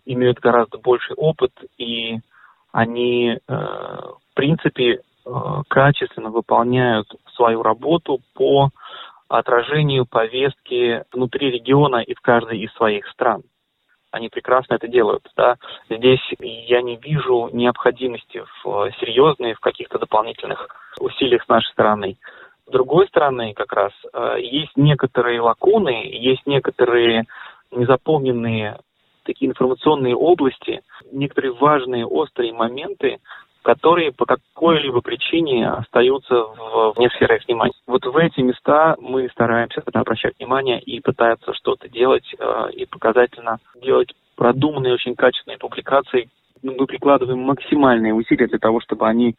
имеют 0.04 0.38
гораздо 0.40 0.78
больший 0.78 1.14
опыт 1.16 1.52
и 1.78 2.18
они, 2.78 3.30
э, 3.30 3.38
в 3.48 4.34
принципе, 4.34 4.94
э, 4.94 5.30
качественно 5.66 6.30
выполняют 6.30 7.08
свою 7.34 7.64
работу 7.64 8.20
по 8.34 8.70
отражению 9.28 10.06
повестки 10.06 11.02
внутри 11.12 11.50
региона 11.50 11.96
и 11.96 12.14
в 12.14 12.20
каждой 12.20 12.60
из 12.60 12.72
своих 12.74 13.08
стран. 13.08 13.42
Они 14.12 14.28
прекрасно 14.28 14.74
это 14.74 14.86
делают. 14.86 15.28
Да? 15.36 15.56
Здесь 15.90 16.20
я 16.40 16.80
не 16.80 16.96
вижу 16.96 17.50
необходимости 17.52 18.44
в 18.62 18.92
серьезной, 19.00 19.54
в 19.54 19.60
каких-то 19.60 19.98
дополнительных 19.98 20.68
усилиях 21.00 21.42
с 21.42 21.48
нашей 21.48 21.72
стороны. 21.72 22.16
С 22.68 22.70
другой 22.70 23.08
стороны, 23.08 23.54
как 23.54 23.72
раз, 23.72 23.92
э, 24.12 24.36
есть 24.40 24.76
некоторые 24.76 25.40
лакуны, 25.40 26.08
есть 26.12 26.46
некоторые 26.46 27.24
незаполненные 27.72 28.78
такие 29.28 29.50
информационные 29.50 30.16
области, 30.16 30.80
некоторые 31.12 31.52
важные 31.52 32.06
острые 32.06 32.52
моменты, 32.52 33.18
которые 33.62 34.12
по 34.12 34.24
какой-либо 34.24 35.02
причине 35.02 35.68
остаются 35.68 36.34
в, 36.34 36.94
вне 36.96 37.10
сферы 37.10 37.38
внимания. 37.46 37.74
Вот 37.86 38.04
в 38.06 38.16
эти 38.16 38.40
места 38.40 38.96
мы 38.98 39.28
стараемся 39.28 39.82
обращать 39.92 40.38
внимание 40.38 40.80
и 40.80 41.00
пытаться 41.00 41.52
что-то 41.52 41.88
делать 41.88 42.24
э, 42.38 42.70
и 42.72 42.86
показательно 42.86 43.58
делать 43.82 44.14
продуманные, 44.36 44.94
очень 44.94 45.14
качественные 45.14 45.58
публикации. 45.58 46.30
Мы 46.62 46.86
прикладываем 46.86 47.40
максимальные 47.40 48.14
усилия 48.14 48.46
для 48.46 48.58
того, 48.58 48.80
чтобы 48.80 49.06
они 49.06 49.34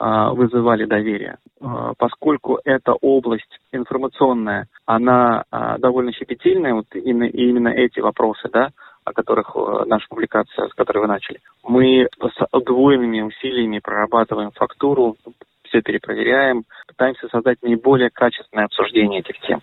э, 0.00 0.28
вызывали 0.30 0.86
доверие. 0.86 1.36
Э, 1.60 1.92
поскольку 1.98 2.60
эта 2.64 2.94
область 2.94 3.60
информационная, 3.70 4.66
она 4.86 5.44
э, 5.52 5.76
довольно 5.78 6.12
щепетильная, 6.12 6.72
вот 6.72 6.86
именно, 6.94 7.24
именно 7.24 7.68
эти 7.68 8.00
вопросы, 8.00 8.48
да, 8.50 8.70
о 9.04 9.12
которых 9.12 9.54
э, 9.54 9.84
наша 9.86 10.06
публикация, 10.08 10.68
с 10.68 10.74
которой 10.74 10.98
вы 10.98 11.06
начали. 11.06 11.40
Мы 11.62 12.08
с 12.20 12.46
удвоенными 12.52 13.20
усилиями 13.20 13.78
прорабатываем 13.78 14.50
фактуру, 14.52 15.16
все 15.64 15.82
перепроверяем, 15.82 16.64
пытаемся 16.86 17.28
создать 17.28 17.62
наиболее 17.62 18.10
качественное 18.10 18.66
обсуждение 18.66 19.20
этих 19.20 19.38
тем. 19.40 19.60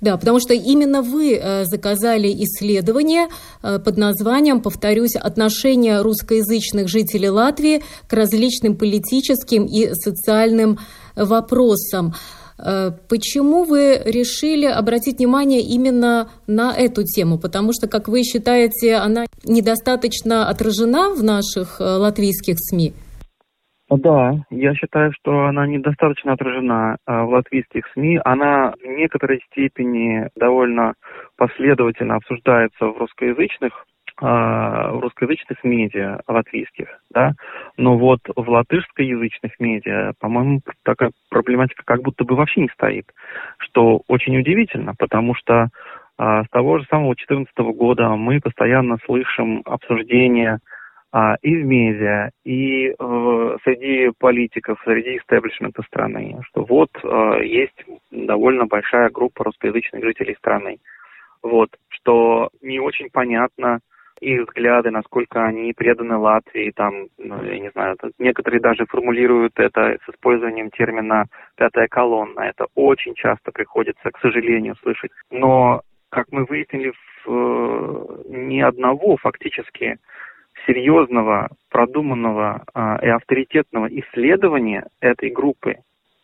Да, 0.00 0.18
потому 0.18 0.38
что 0.38 0.52
именно 0.52 1.02
вы 1.02 1.34
э, 1.34 1.64
заказали 1.64 2.28
исследование 2.28 3.28
э, 3.62 3.78
под 3.78 3.96
названием, 3.96 4.60
повторюсь, 4.60 5.16
«Отношение 5.16 6.02
русскоязычных 6.02 6.88
жителей 6.88 7.30
Латвии 7.30 7.82
к 8.08 8.12
различным 8.12 8.76
политическим 8.76 9.64
и 9.64 9.94
социальным 9.94 10.78
вопросам». 11.16 12.12
Э, 12.58 12.90
почему 13.08 13.64
вы 13.64 13.98
решили 14.04 14.66
обратить 14.66 15.18
внимание 15.18 15.60
именно 15.60 16.28
на 16.46 16.72
эту 16.76 17.02
тему? 17.04 17.38
Потому 17.38 17.72
что, 17.72 17.88
как 17.88 18.08
вы 18.08 18.22
считаете, 18.22 18.96
она 18.96 19.24
недостаточно 19.44 20.48
отражена 20.48 21.10
в 21.10 21.22
наших 21.22 21.80
э, 21.80 21.84
латвийских 21.84 22.56
СМИ? 22.58 22.92
Да, 23.90 24.32
я 24.50 24.74
считаю, 24.74 25.12
что 25.12 25.46
она 25.46 25.66
недостаточно 25.66 26.32
отражена 26.32 26.96
э, 27.06 27.22
в 27.22 27.28
латвийских 27.30 27.86
СМИ. 27.92 28.20
Она 28.24 28.72
в 28.82 28.86
некоторой 28.86 29.40
степени 29.50 30.28
довольно 30.36 30.94
последовательно 31.36 32.16
обсуждается 32.16 32.86
в 32.86 32.98
русскоязычных 32.98 33.84
в 34.20 35.00
русскоязычных 35.00 35.64
медиа 35.64 36.20
латвийских, 36.28 36.86
да, 37.10 37.32
но 37.76 37.98
вот 37.98 38.20
в 38.36 38.48
латышскоязычных 38.48 39.58
медиа, 39.58 40.12
по-моему, 40.20 40.60
такая 40.84 41.10
проблематика 41.30 41.82
как 41.84 42.02
будто 42.02 42.24
бы 42.24 42.36
вообще 42.36 42.60
не 42.60 42.68
стоит, 42.68 43.06
что 43.58 44.02
очень 44.06 44.38
удивительно, 44.38 44.94
потому 44.96 45.34
что 45.34 45.68
а, 46.16 46.44
с 46.44 46.48
того 46.50 46.78
же 46.78 46.84
самого 46.86 47.14
2014 47.14 47.76
года 47.76 48.08
мы 48.10 48.40
постоянно 48.40 48.98
слышим 49.04 49.62
обсуждения 49.64 50.60
а, 51.12 51.36
и 51.42 51.56
в 51.56 51.64
медиа, 51.64 52.30
и 52.44 52.88
э, 52.88 53.56
среди 53.64 54.10
политиков, 54.18 54.80
среди 54.84 55.16
истеблишмента 55.18 55.82
страны, 55.82 56.40
что 56.48 56.64
вот 56.64 56.90
э, 57.02 57.44
есть 57.44 57.84
довольно 58.10 58.66
большая 58.66 59.10
группа 59.10 59.44
русскоязычных 59.44 60.02
жителей 60.04 60.34
страны. 60.36 60.78
Вот, 61.42 61.70
что 61.88 62.50
не 62.62 62.80
очень 62.80 63.10
понятно, 63.12 63.80
их 64.24 64.48
взгляды, 64.48 64.90
насколько 64.90 65.44
они 65.44 65.72
преданы 65.72 66.16
Латвии, 66.16 66.72
там, 66.74 67.08
ну, 67.18 67.42
я 67.44 67.58
не 67.58 67.70
знаю, 67.70 67.96
некоторые 68.18 68.60
даже 68.60 68.86
формулируют 68.86 69.52
это 69.56 69.98
с 70.04 70.08
использованием 70.08 70.70
термина 70.70 71.26
«пятая 71.56 71.88
колонна». 71.88 72.40
Это 72.40 72.66
очень 72.74 73.14
часто 73.14 73.52
приходится, 73.52 74.10
к 74.10 74.18
сожалению, 74.20 74.76
слышать. 74.82 75.10
Но, 75.30 75.82
как 76.10 76.26
мы 76.32 76.44
выяснили, 76.44 76.92
в, 77.24 77.30
э, 77.30 78.22
ни 78.28 78.60
одного 78.60 79.16
фактически 79.16 79.98
серьезного, 80.66 81.50
продуманного 81.70 82.64
э, 82.74 82.96
и 83.02 83.08
авторитетного 83.08 83.86
исследования 83.86 84.86
этой 85.00 85.30
группы 85.30 85.76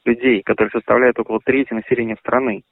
людей, 0.05 0.43
которые 0.43 0.71
составляют 0.71 1.19
около 1.19 1.41
трети 1.41 1.75
населения 1.75 2.17
страны, 2.17 2.63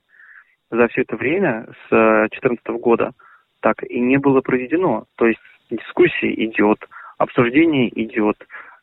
за 0.70 0.88
все 0.88 1.02
это 1.02 1.16
время 1.16 1.66
с 1.88 1.90
2014 1.90 2.66
года 2.80 3.12
так 3.60 3.82
и 3.82 4.00
не 4.00 4.18
было 4.18 4.40
проведено. 4.40 5.04
То 5.16 5.26
есть 5.26 5.40
дискуссия 5.70 6.32
идет, 6.44 6.78
обсуждение 7.18 7.88
идет, 8.02 8.36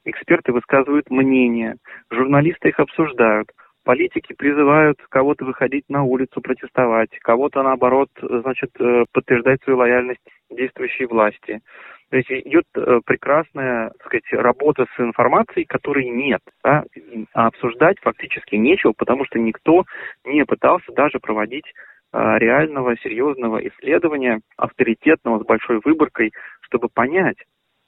эксперты 0.05 0.51
высказывают 0.51 1.09
мнение, 1.09 1.75
журналисты 2.11 2.69
их 2.69 2.79
обсуждают, 2.79 3.49
политики 3.83 4.33
призывают 4.33 4.97
кого-то 5.09 5.45
выходить 5.45 5.85
на 5.89 6.03
улицу 6.03 6.41
протестовать, 6.41 7.09
кого-то 7.19 7.63
наоборот, 7.63 8.09
значит, 8.19 8.71
э, 8.79 9.05
подтверждать 9.13 9.61
свою 9.63 9.79
лояльность 9.79 10.19
действующей 10.49 11.05
власти. 11.05 11.61
То 12.09 12.17
есть 12.17 12.31
идет 12.31 12.65
э, 12.75 12.99
прекрасная, 13.05 13.89
так 13.89 14.07
сказать, 14.07 14.31
работа 14.31 14.85
с 14.95 14.99
информацией, 14.99 15.65
которой 15.65 16.07
нет. 16.07 16.41
Да? 16.63 16.83
А 17.33 17.47
обсуждать 17.47 17.99
фактически 18.01 18.55
нечего, 18.55 18.93
потому 18.95 19.25
что 19.25 19.39
никто 19.39 19.85
не 20.23 20.45
пытался 20.45 20.91
даже 20.91 21.19
проводить 21.19 21.65
реального, 22.37 22.95
серьезного 22.97 23.59
исследования, 23.67 24.39
авторитетного, 24.57 25.43
с 25.43 25.45
большой 25.45 25.79
выборкой, 25.83 26.31
чтобы 26.61 26.87
понять, 26.89 27.37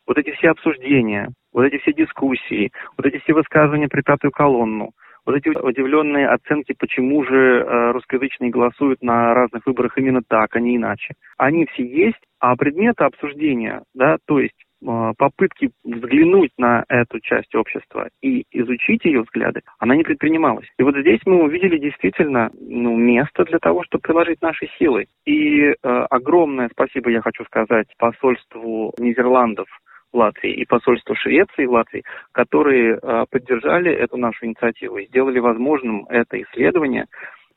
вот 0.08 0.18
эти 0.18 0.32
все 0.32 0.50
обсуждения, 0.50 1.30
вот 1.54 1.66
эти 1.66 1.78
все 1.80 1.94
дискуссии, 1.94 2.72
вот 2.98 3.06
эти 3.06 3.20
все 3.20 3.34
высказывания 3.34 3.88
при 3.88 4.02
пятую 4.02 4.32
колонну, 4.32 4.92
вот 5.26 5.36
эти 5.36 5.50
удивленные 5.50 6.30
оценки, 6.30 6.74
почему 6.80 7.24
же 7.26 7.36
э, 7.36 7.92
русскоязычные 7.92 8.50
голосуют 8.50 9.02
на 9.04 9.34
разных 9.34 9.66
выборах 9.66 9.98
именно 9.98 10.22
так, 10.26 10.56
а 10.56 10.60
не 10.62 10.78
иначе. 10.78 11.16
Они 11.38 11.66
все 11.74 11.86
есть, 11.86 12.22
а 12.40 12.56
предметы 12.56 13.04
обсуждения, 13.04 13.84
да, 13.94 14.18
то 14.26 14.40
есть 14.40 14.56
э, 14.56 14.67
попытки 14.84 15.72
взглянуть 15.84 16.52
на 16.58 16.84
эту 16.88 17.20
часть 17.20 17.56
общества 17.56 18.10
и 18.22 18.46
изучить 18.52 19.06
ее 19.06 19.22
взгляды, 19.22 19.62
она 19.80 19.96
не 19.96 20.04
предпринималась. 20.04 20.68
И 20.78 20.84
вот 20.84 20.96
здесь 20.96 21.20
мы 21.26 21.44
увидели 21.44 21.78
действительно 21.78 22.52
ну, 22.60 22.96
место 22.96 23.44
для 23.46 23.60
того, 23.60 23.84
чтобы 23.84 24.02
приложить 24.02 24.42
наши 24.42 24.68
силы. 24.78 25.08
И 25.26 25.62
э, 25.62 25.74
огромное 25.84 26.70
спасибо 26.72 27.10
я 27.10 27.22
хочу 27.22 27.44
сказать 27.46 27.88
посольству 27.98 28.94
Нидерландов 29.00 29.68
в 30.14 30.18
Латвии 30.18 30.54
и 30.54 30.66
посольство 30.66 31.16
Швеции 31.16 31.66
в 31.66 31.72
Латвии, 31.72 32.04
которые 32.32 32.98
э, 33.02 33.26
поддержали 33.30 33.92
эту 33.92 34.18
нашу 34.18 34.46
инициативу 34.46 34.98
и 34.98 35.08
сделали 35.08 35.40
возможным 35.40 36.06
это 36.10 36.42
исследование, 36.42 37.06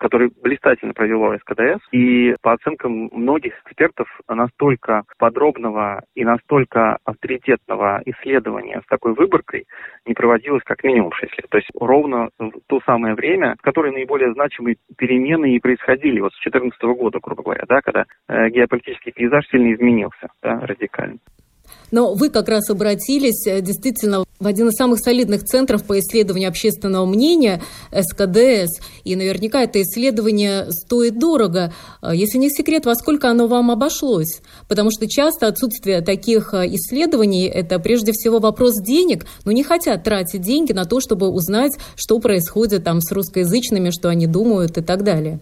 которое 0.00 0.30
блистательно 0.42 0.94
провело 0.94 1.36
СКДС. 1.36 1.80
И 1.92 2.34
по 2.40 2.54
оценкам 2.54 3.10
многих 3.12 3.52
экспертов, 3.64 4.08
настолько 4.28 5.04
подробного 5.18 6.02
и 6.14 6.24
настолько 6.24 6.98
авторитетного 7.04 8.00
исследования 8.06 8.80
с 8.82 8.88
такой 8.88 9.12
выборкой 9.14 9.66
не 10.06 10.14
проводилось 10.14 10.62
как 10.64 10.82
минимум 10.84 11.12
6 11.12 11.38
лет. 11.38 11.46
То 11.50 11.58
есть 11.58 11.68
ровно 11.78 12.30
в 12.38 12.52
то 12.66 12.80
самое 12.86 13.14
время, 13.14 13.56
в 13.58 13.62
которое 13.62 13.92
наиболее 13.92 14.32
значимые 14.32 14.76
перемены 14.96 15.54
и 15.54 15.60
происходили, 15.60 16.20
вот 16.20 16.32
с 16.32 16.42
2014 16.42 16.82
года, 16.98 17.18
грубо 17.22 17.42
говоря, 17.42 17.64
да, 17.68 17.80
когда 17.82 18.06
э, 18.28 18.48
геополитический 18.48 19.12
пейзаж 19.12 19.46
сильно 19.48 19.74
изменился 19.74 20.28
да, 20.42 20.60
радикально. 20.60 21.18
Но 21.90 22.14
вы 22.14 22.30
как 22.30 22.48
раз 22.48 22.70
обратились 22.70 23.46
э, 23.46 23.60
действительно 23.60 24.24
в 24.38 24.46
один 24.46 24.68
из 24.68 24.74
самых 24.74 25.00
солидных 25.00 25.44
центров 25.44 25.84
по 25.84 25.98
исследованию 25.98 26.48
общественного 26.48 27.04
мнения 27.04 27.62
СКДС. 27.92 28.80
И 29.04 29.16
наверняка 29.16 29.62
это 29.62 29.82
исследование 29.82 30.70
стоит 30.70 31.18
дорого. 31.18 31.72
А 32.00 32.14
если 32.14 32.38
не 32.38 32.48
секрет, 32.48 32.86
во 32.86 32.94
сколько 32.94 33.28
оно 33.28 33.48
вам 33.48 33.70
обошлось? 33.70 34.40
Потому 34.68 34.90
что 34.90 35.08
часто 35.08 35.46
отсутствие 35.46 36.00
таких 36.00 36.54
э, 36.54 36.66
исследований– 36.74 37.46
это 37.54 37.78
прежде 37.78 38.12
всего 38.12 38.38
вопрос 38.38 38.80
денег, 38.80 39.26
но 39.44 39.52
не 39.52 39.62
хотят 39.62 40.04
тратить 40.04 40.42
деньги 40.42 40.72
на 40.72 40.84
то, 40.84 41.00
чтобы 41.00 41.28
узнать, 41.28 41.72
что 41.96 42.18
происходит 42.18 42.84
там 42.84 43.00
с 43.00 43.12
русскоязычными, 43.12 43.90
что 43.90 44.08
они 44.08 44.26
думают 44.26 44.78
и 44.78 44.82
так 44.82 45.02
далее. 45.02 45.40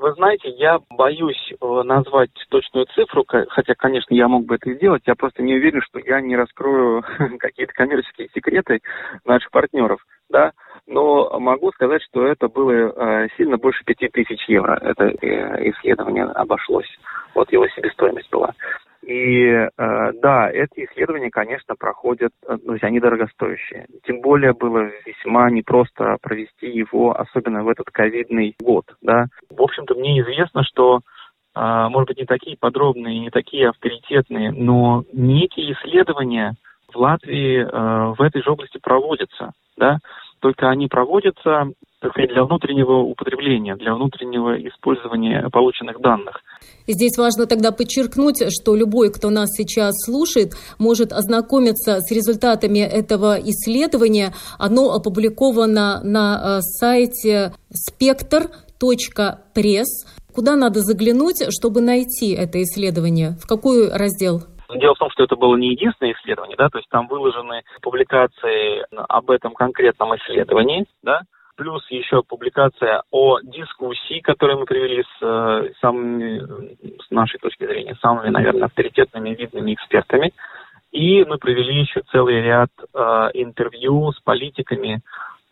Вы 0.00 0.14
знаете, 0.14 0.48
я 0.56 0.78
боюсь 0.96 1.52
э, 1.52 1.82
назвать 1.84 2.30
точную 2.48 2.86
цифру, 2.94 3.22
хотя, 3.26 3.74
конечно, 3.74 4.14
я 4.14 4.28
мог 4.28 4.46
бы 4.46 4.54
это 4.54 4.72
сделать. 4.72 5.02
Я 5.04 5.14
просто 5.14 5.42
не 5.42 5.54
уверен, 5.56 5.82
что 5.82 5.98
я 5.98 6.22
не 6.22 6.36
раскрою 6.36 7.04
какие-то 7.38 7.74
коммерческие 7.74 8.30
секреты 8.34 8.80
наших 9.26 9.50
партнеров, 9.50 10.00
да. 10.30 10.52
Но 10.86 11.38
могу 11.38 11.70
сказать, 11.72 12.02
что 12.04 12.26
это 12.26 12.48
было 12.48 12.72
э, 12.72 13.28
сильно 13.36 13.58
больше 13.58 13.84
пяти 13.84 14.08
тысяч 14.08 14.42
евро. 14.48 14.78
Это 14.80 15.04
э, 15.04 15.70
исследование 15.70 16.24
обошлось. 16.24 16.88
Вот 17.34 17.52
его 17.52 17.68
себестоимость 17.68 18.30
была. 18.30 18.54
И 19.02 19.44
э, 19.44 19.68
да, 19.76 20.50
эти 20.50 20.84
исследования, 20.84 21.30
конечно, 21.30 21.74
проходят, 21.74 22.32
э, 22.46 22.58
то 22.58 22.72
есть 22.72 22.84
они 22.84 23.00
дорогостоящие. 23.00 23.86
Тем 24.04 24.20
более 24.20 24.52
было 24.52 24.90
весьма 25.06 25.50
непросто 25.50 26.18
провести 26.20 26.68
его, 26.68 27.18
особенно 27.18 27.64
в 27.64 27.68
этот 27.68 27.86
ковидный 27.90 28.54
год. 28.60 28.84
Да. 29.00 29.26
В 29.48 29.62
общем-то, 29.62 29.94
мне 29.94 30.20
известно, 30.20 30.62
что 30.64 31.00
э, 31.56 31.88
может 31.88 32.08
быть, 32.08 32.18
не 32.18 32.26
такие 32.26 32.56
подробные, 32.58 33.20
не 33.20 33.30
такие 33.30 33.70
авторитетные, 33.70 34.52
но 34.52 35.04
некие 35.12 35.72
исследования 35.72 36.54
в 36.92 36.96
Латвии 36.96 37.62
э, 37.62 38.14
в 38.14 38.20
этой 38.20 38.42
же 38.42 38.50
области 38.50 38.78
проводятся. 38.82 39.52
Да? 39.78 39.98
Только 40.40 40.68
они 40.68 40.88
проводятся 40.88 41.70
для 42.16 42.44
внутреннего 42.44 42.98
употребления, 42.98 43.76
для 43.76 43.94
внутреннего 43.94 44.56
использования 44.68 45.48
полученных 45.50 46.00
данных. 46.00 46.40
Здесь 46.86 47.16
важно 47.18 47.46
тогда 47.46 47.72
подчеркнуть, 47.72 48.42
что 48.50 48.74
любой, 48.74 49.12
кто 49.12 49.30
нас 49.30 49.50
сейчас 49.52 49.94
слушает, 50.06 50.54
может 50.78 51.12
ознакомиться 51.12 52.00
с 52.00 52.10
результатами 52.10 52.80
этого 52.80 53.38
исследования. 53.38 54.32
Оно 54.58 54.92
опубликовано 54.92 56.00
на 56.02 56.58
э, 56.58 56.60
сайте 56.62 57.52
spectr.press. 57.70 59.84
Куда 60.34 60.56
надо 60.56 60.80
заглянуть, 60.80 61.42
чтобы 61.50 61.80
найти 61.80 62.32
это 62.32 62.62
исследование? 62.62 63.36
В 63.42 63.46
какой 63.46 63.90
раздел? 63.90 64.42
Дело 64.74 64.94
в 64.94 64.98
том, 64.98 65.10
что 65.10 65.24
это 65.24 65.36
было 65.36 65.56
не 65.56 65.70
единственное 65.70 66.12
исследование, 66.12 66.56
да, 66.56 66.68
то 66.68 66.78
есть 66.78 66.88
там 66.88 67.06
выложены 67.08 67.62
публикации 67.82 68.84
об 69.08 69.30
этом 69.30 69.54
конкретном 69.54 70.16
исследовании, 70.16 70.86
да, 71.02 71.22
плюс 71.56 71.84
еще 71.90 72.22
публикация 72.22 73.02
о 73.10 73.40
дискуссии, 73.40 74.20
которую 74.20 74.60
мы 74.60 74.64
привели 74.64 75.02
с 75.02 75.22
э, 75.22 75.72
самыми, 75.80 76.40
с 77.06 77.10
нашей 77.10 77.38
точки 77.38 77.66
зрения, 77.66 77.96
самыми, 78.00 78.30
наверное, 78.30 78.64
авторитетными, 78.64 79.34
видными 79.34 79.74
экспертами. 79.74 80.32
И 80.90 81.22
мы 81.24 81.36
провели 81.36 81.80
еще 81.80 82.00
целый 82.10 82.40
ряд 82.40 82.70
э, 82.78 82.98
интервью 83.34 84.10
с 84.12 84.20
политиками, 84.20 85.02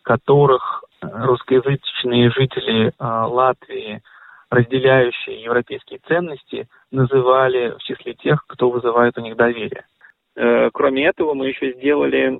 которых 0.01 0.83
русскоязычные 1.01 2.31
жители 2.31 2.87
э, 2.87 2.91
Латвии, 2.99 4.01
разделяющие 4.49 5.41
европейские 5.43 5.99
ценности, 6.07 6.67
называли 6.91 7.75
в 7.77 7.83
числе 7.83 8.13
тех, 8.15 8.43
кто 8.47 8.69
вызывает 8.69 9.17
у 9.17 9.21
них 9.21 9.35
доверие. 9.35 9.85
Э, 10.35 10.69
кроме 10.73 11.05
этого, 11.05 11.33
мы 11.33 11.47
еще 11.47 11.73
сделали 11.73 12.39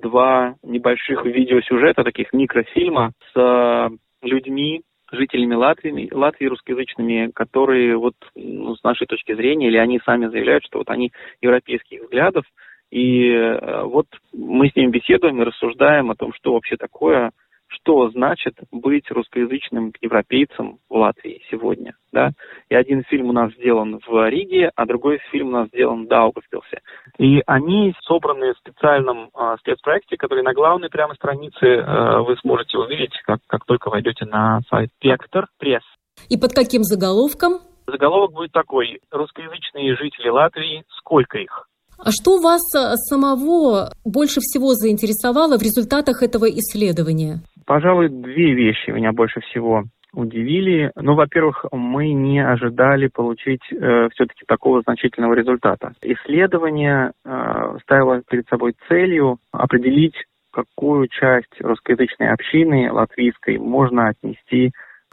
два 0.00 0.54
небольших 0.62 1.24
видеосюжета, 1.24 2.02
таких 2.02 2.32
микрофильма 2.32 3.12
с 3.32 3.38
э, 3.38 3.90
людьми, 4.22 4.82
жителями 5.12 5.54
Латвии, 5.54 6.12
Латвии 6.12 6.46
русскоязычными, 6.46 7.30
которые 7.34 7.96
вот 7.96 8.14
ну, 8.34 8.74
с 8.74 8.82
нашей 8.82 9.06
точки 9.06 9.34
зрения, 9.34 9.68
или 9.68 9.76
они 9.76 10.00
сами 10.04 10.26
заявляют, 10.26 10.64
что 10.64 10.78
вот 10.78 10.90
они 10.90 11.12
европейских 11.40 12.02
взглядов, 12.02 12.44
и 12.90 13.28
э, 13.30 13.82
вот 13.84 14.06
мы 14.32 14.68
с 14.68 14.76
ними 14.76 14.90
беседуем 14.90 15.40
и 15.40 15.44
рассуждаем 15.44 16.10
о 16.10 16.16
том, 16.16 16.32
что 16.32 16.54
вообще 16.54 16.76
такое 16.76 17.32
что 17.74 18.10
значит 18.10 18.54
быть 18.70 19.10
русскоязычным 19.10 19.92
европейцем 20.00 20.78
в 20.88 20.96
Латвии 20.96 21.42
сегодня. 21.50 21.94
Да? 22.12 22.30
И 22.68 22.74
один 22.74 23.02
фильм 23.04 23.30
у 23.30 23.32
нас 23.32 23.52
сделан 23.54 24.00
в 24.06 24.28
Риге, 24.28 24.70
а 24.74 24.86
другой 24.86 25.18
фильм 25.30 25.48
у 25.48 25.52
нас 25.52 25.68
сделан 25.68 26.04
в 26.04 26.08
Даугавпилсе. 26.08 26.80
И 27.18 27.42
они 27.46 27.94
собраны 28.02 28.54
в 28.54 28.58
специальном 28.58 29.30
э, 29.34 29.56
спецпроекте, 29.60 30.16
который 30.16 30.42
на 30.42 30.54
главной 30.54 30.88
прямо 30.88 31.14
странице 31.14 31.66
э, 31.66 32.20
вы 32.20 32.36
сможете 32.38 32.78
увидеть, 32.78 33.12
как, 33.24 33.40
как 33.46 33.64
только 33.64 33.90
войдете 33.90 34.24
на 34.24 34.60
сайт 34.70 34.90
Пектор 35.00 35.46
Пресс. 35.58 35.84
И 36.28 36.38
под 36.38 36.52
каким 36.52 36.82
заголовком? 36.82 37.58
Заголовок 37.86 38.32
будет 38.32 38.52
такой. 38.52 39.00
Русскоязычные 39.10 39.96
жители 39.96 40.28
Латвии, 40.28 40.84
сколько 40.98 41.38
их? 41.38 41.68
А 41.98 42.10
что 42.10 42.38
вас 42.38 42.62
э, 42.74 42.96
самого 42.96 43.92
больше 44.04 44.40
всего 44.40 44.74
заинтересовало 44.74 45.58
в 45.58 45.62
результатах 45.62 46.22
этого 46.22 46.46
исследования? 46.46 47.40
Пожалуй, 47.66 48.08
две 48.08 48.54
вещи 48.54 48.90
меня 48.90 49.12
больше 49.12 49.40
всего 49.40 49.84
удивили. 50.12 50.92
Ну, 50.96 51.14
во-первых, 51.14 51.64
мы 51.72 52.12
не 52.12 52.38
ожидали 52.38 53.08
получить 53.08 53.62
э, 53.72 54.08
все-таки 54.12 54.44
такого 54.46 54.82
значительного 54.82 55.34
результата. 55.34 55.92
Исследование 56.02 57.12
э, 57.24 57.76
ставило 57.82 58.22
перед 58.22 58.46
собой 58.48 58.74
целью 58.88 59.38
определить, 59.50 60.14
какую 60.52 61.08
часть 61.08 61.60
русскоязычной 61.60 62.28
общины 62.28 62.92
латвийской 62.92 63.58
можно 63.58 64.08
отнести 64.08 64.70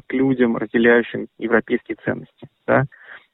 к 0.07 0.13
людям, 0.13 0.57
разделяющим 0.57 1.27
европейские 1.39 1.97
ценности. 2.03 2.47
Да? 2.67 2.83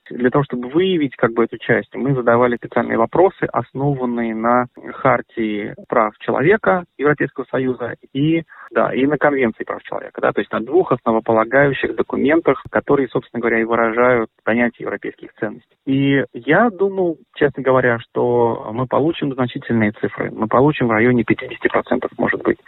Для 0.10 0.30
того, 0.30 0.44
чтобы 0.44 0.70
выявить 0.70 1.16
как 1.16 1.34
бы 1.34 1.44
эту 1.44 1.58
часть, 1.58 1.94
мы 1.96 2.14
задавали 2.14 2.56
специальные 2.58 2.98
вопросы, 2.98 3.46
основанные 3.52 4.34
на 4.36 4.68
хартии 4.94 5.74
прав 5.88 6.18
человека 6.20 6.86
Европейского 6.98 7.46
Союза 7.50 7.96
и, 8.14 8.44
да, 8.72 8.94
и 8.94 9.06
на 9.06 9.18
Конвенции 9.18 9.64
прав 9.64 9.82
человека, 9.84 10.22
да, 10.22 10.32
то 10.32 10.42
есть 10.42 10.52
на 10.52 10.60
двух 10.62 10.92
основополагающих 10.92 11.96
документах, 11.96 12.64
которые, 12.70 13.08
собственно 13.10 13.42
говоря, 13.42 13.62
и 13.62 13.66
выражают 13.66 14.30
понятие 14.44 14.86
европейских 14.86 15.34
ценностей. 15.40 15.76
И 15.86 16.24
я 16.34 16.70
думал, 16.70 17.18
честно 17.36 17.64
говоря, 17.64 18.00
что 18.00 18.70
мы 18.74 18.88
получим 18.88 19.34
значительные 19.34 19.92
цифры. 19.92 20.32
Мы 20.32 20.48
получим 20.48 20.88
в 20.88 20.92
районе 20.92 21.24
50%, 21.24 22.08
может 22.18 22.44
быть. 22.44 22.60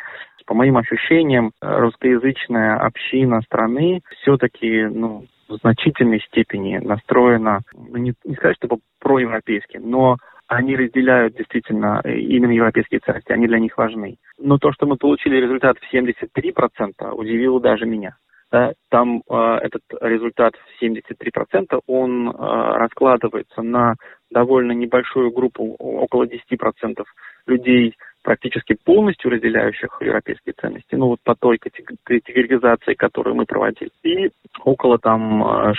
По 0.45 0.53
моим 0.55 0.77
ощущениям, 0.77 1.51
русскоязычная 1.61 2.77
община 2.77 3.41
страны 3.41 4.01
все-таки, 4.21 4.85
ну, 4.85 5.25
в 5.49 5.57
значительной 5.57 6.21
степени 6.21 6.77
настроена, 6.77 7.61
ну, 7.73 7.97
не, 7.97 8.13
не 8.23 8.35
сказать, 8.35 8.55
чтобы 8.57 8.77
проевропейски, 8.99 9.77
но 9.77 10.17
они 10.47 10.75
разделяют 10.75 11.35
действительно 11.35 12.01
э, 12.03 12.17
именно 12.17 12.51
европейские 12.51 12.99
ценности, 13.01 13.31
они 13.31 13.47
для 13.47 13.59
них 13.59 13.77
важны. 13.77 14.17
Но 14.37 14.57
то, 14.57 14.71
что 14.71 14.85
мы 14.85 14.97
получили 14.97 15.35
результат 15.37 15.77
в 15.77 15.93
73%, 15.93 17.11
удивило 17.11 17.59
даже 17.59 17.85
меня. 17.85 18.15
Да, 18.51 18.73
там 18.89 19.21
э, 19.29 19.59
этот 19.61 19.83
результат 20.01 20.53
в 20.55 20.83
73%, 20.83 21.79
он 21.85 22.29
э, 22.29 22.33
раскладывается 22.33 23.61
на 23.61 23.93
довольно 24.31 24.71
небольшую 24.71 25.31
группу, 25.31 25.75
около 25.77 26.25
10% 26.25 27.03
людей, 27.45 27.95
практически 28.21 28.77
полностью 28.83 29.31
разделяющих 29.31 29.97
европейские 30.01 30.53
ценности, 30.59 30.95
ну 30.95 31.07
вот 31.07 31.19
по 31.23 31.35
той 31.35 31.57
категоризации, 31.57 32.93
которую 32.93 33.35
мы 33.35 33.45
проводили, 33.45 33.91
и 34.03 34.29
около 34.63 34.99
там 34.99 35.43
60% 35.43 35.73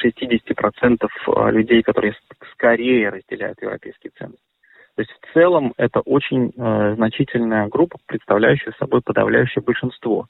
э, 1.03 1.51
людей, 1.51 1.83
которые 1.83 2.15
скорее 2.53 3.11
разделяют 3.11 3.61
европейские 3.63 4.11
ценности. 4.19 4.45
То 4.97 5.03
есть 5.03 5.13
в 5.13 5.33
целом 5.33 5.73
это 5.77 6.01
очень 6.01 6.53
э, 6.57 6.95
значительная 6.97 7.69
группа, 7.69 7.99
представляющая 8.07 8.73
собой 8.79 9.01
подавляющее 9.03 9.63
большинство, 9.63 10.27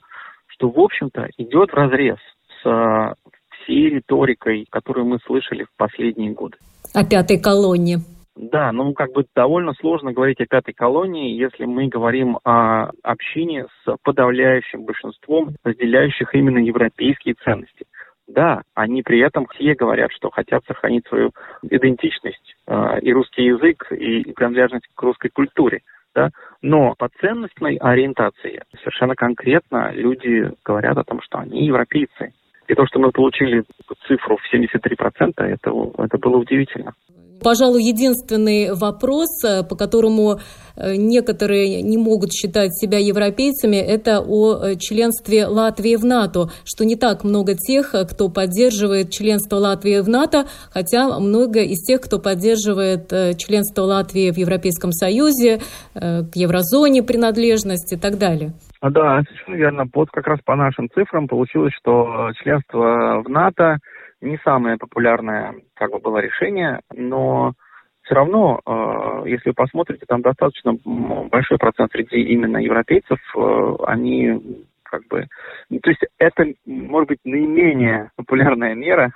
что 0.47 0.69
в 0.69 0.79
общем-то 0.79 1.29
идет 1.39 1.71
в 1.71 1.75
разрез 1.75 2.19
с 2.63 2.69
э, 2.69 3.15
всей 3.63 3.91
риторикой, 3.91 4.67
которую 4.71 5.07
мы 5.07 5.19
слышали 5.27 5.65
в 5.65 5.77
последние 5.77 6.33
годы. 6.33 6.57
О 6.95 7.05
пятой 7.05 7.41
колонне. 7.41 7.99
Да, 8.37 8.73
ну 8.73 8.93
как 8.95 9.13
бы 9.13 9.25
довольно 9.35 9.75
сложно 9.75 10.13
говорить 10.13 10.41
о 10.41 10.47
пятой 10.47 10.73
колонии, 10.73 11.37
если 11.37 11.65
мы 11.65 11.89
говорим 11.89 12.39
о 12.45 12.91
общине 13.03 13.67
с 13.85 13.97
подавляющим 14.03 14.85
большинством, 14.85 15.51
разделяющих 15.65 16.35
именно 16.35 16.59
европейские 16.59 17.35
ценности. 17.35 17.87
Да, 18.29 18.63
они 18.75 19.03
при 19.03 19.19
этом 19.19 19.47
все 19.47 19.75
говорят, 19.75 20.13
что 20.13 20.31
хотят 20.31 20.65
сохранить 20.65 21.07
свою 21.09 21.33
идентичность 21.69 22.57
э, 22.69 23.01
и 23.03 23.13
русский 23.13 23.45
язык, 23.45 23.91
и 23.91 24.33
принадлежность 24.33 24.87
к 24.95 25.03
русской 25.03 25.31
культуре. 25.31 25.81
Да? 26.15 26.31
Но 26.63 26.95
по 26.97 27.09
ценностной 27.21 27.77
ориентации 27.77 28.63
совершенно 28.79 29.17
конкретно 29.17 29.91
люди 29.93 30.53
говорят 30.65 30.97
о 30.99 31.05
том, 31.05 31.21
что 31.23 31.39
они 31.39 31.67
европейцы. 31.67 32.33
И 32.71 32.75
то, 32.75 32.87
что 32.87 33.01
мы 33.01 33.11
получили 33.11 33.65
цифру 34.07 34.37
в 34.37 34.55
73%, 34.55 35.33
это, 35.39 35.71
это 35.99 36.19
было 36.19 36.37
удивительно. 36.37 36.93
Пожалуй, 37.43 37.83
единственный 37.83 38.73
вопрос, 38.75 39.43
э, 39.45 39.65
по 39.65 39.75
которому 39.75 40.39
э, 40.77 40.95
некоторые 40.95 41.83
не 41.83 41.97
могут 41.97 42.33
считать 42.33 42.73
себя 42.77 42.99
европейцами, 42.99 43.77
это 43.77 44.21
о 44.21 44.63
э, 44.63 44.77
членстве 44.77 45.47
Латвии 45.47 45.97
в 45.97 46.05
НАТО, 46.05 46.51
что 46.65 46.85
не 46.85 46.95
так 46.95 47.25
много 47.25 47.55
тех, 47.57 47.93
кто 48.09 48.29
поддерживает 48.29 49.11
членство 49.11 49.57
Латвии 49.57 49.99
в 49.99 50.09
НАТО, 50.09 50.47
хотя 50.71 51.19
много 51.19 51.63
из 51.63 51.83
тех, 51.83 52.03
кто 52.03 52.21
поддерживает 52.21 53.13
членство 53.37 53.83
Латвии 53.83 54.31
в 54.31 54.37
Европейском 54.37 54.93
Союзе, 54.93 55.61
к 55.95 56.31
еврозоне 56.35 57.03
принадлежность 57.03 57.93
и 57.93 57.97
так 57.97 58.19
далее. 58.19 58.53
А, 58.81 58.91
да, 58.91 59.23
совершенно 59.23 59.57
верно. 59.57 59.85
Вот 59.93 60.11
как 60.11 60.27
раз 60.27 60.41
по 60.45 60.57
нашим 60.57 60.89
цифрам 60.91 61.29
получилось, 61.29 61.75
что 61.75 62.31
членство 62.43 63.23
в 63.23 63.29
НАТО 63.29 63.79
не 64.21 64.39
самое 64.39 64.77
популярное 64.79 65.55
как 65.75 65.91
бы 65.93 65.99
было 65.99 66.19
решение, 66.19 66.81
но 66.95 67.53
все 68.03 68.15
равно, 68.15 68.61
э, 68.67 69.29
если 69.29 69.51
вы 69.51 69.55
посмотрите, 69.55 70.05
там 70.07 70.23
достаточно 70.23 70.75
большой 71.31 71.59
процент 71.59 71.93
среди 71.93 72.23
именно 72.23 72.57
европейцев, 72.57 73.19
э, 73.37 73.77
они 73.87 74.67
как 74.83 75.07
бы, 75.07 75.27
ну, 75.69 75.79
то 75.79 75.91
есть 75.91 76.03
это, 76.19 76.45
может 76.67 77.09
быть, 77.09 77.21
наименее 77.25 78.11
популярная 78.17 78.75
мера 78.75 79.13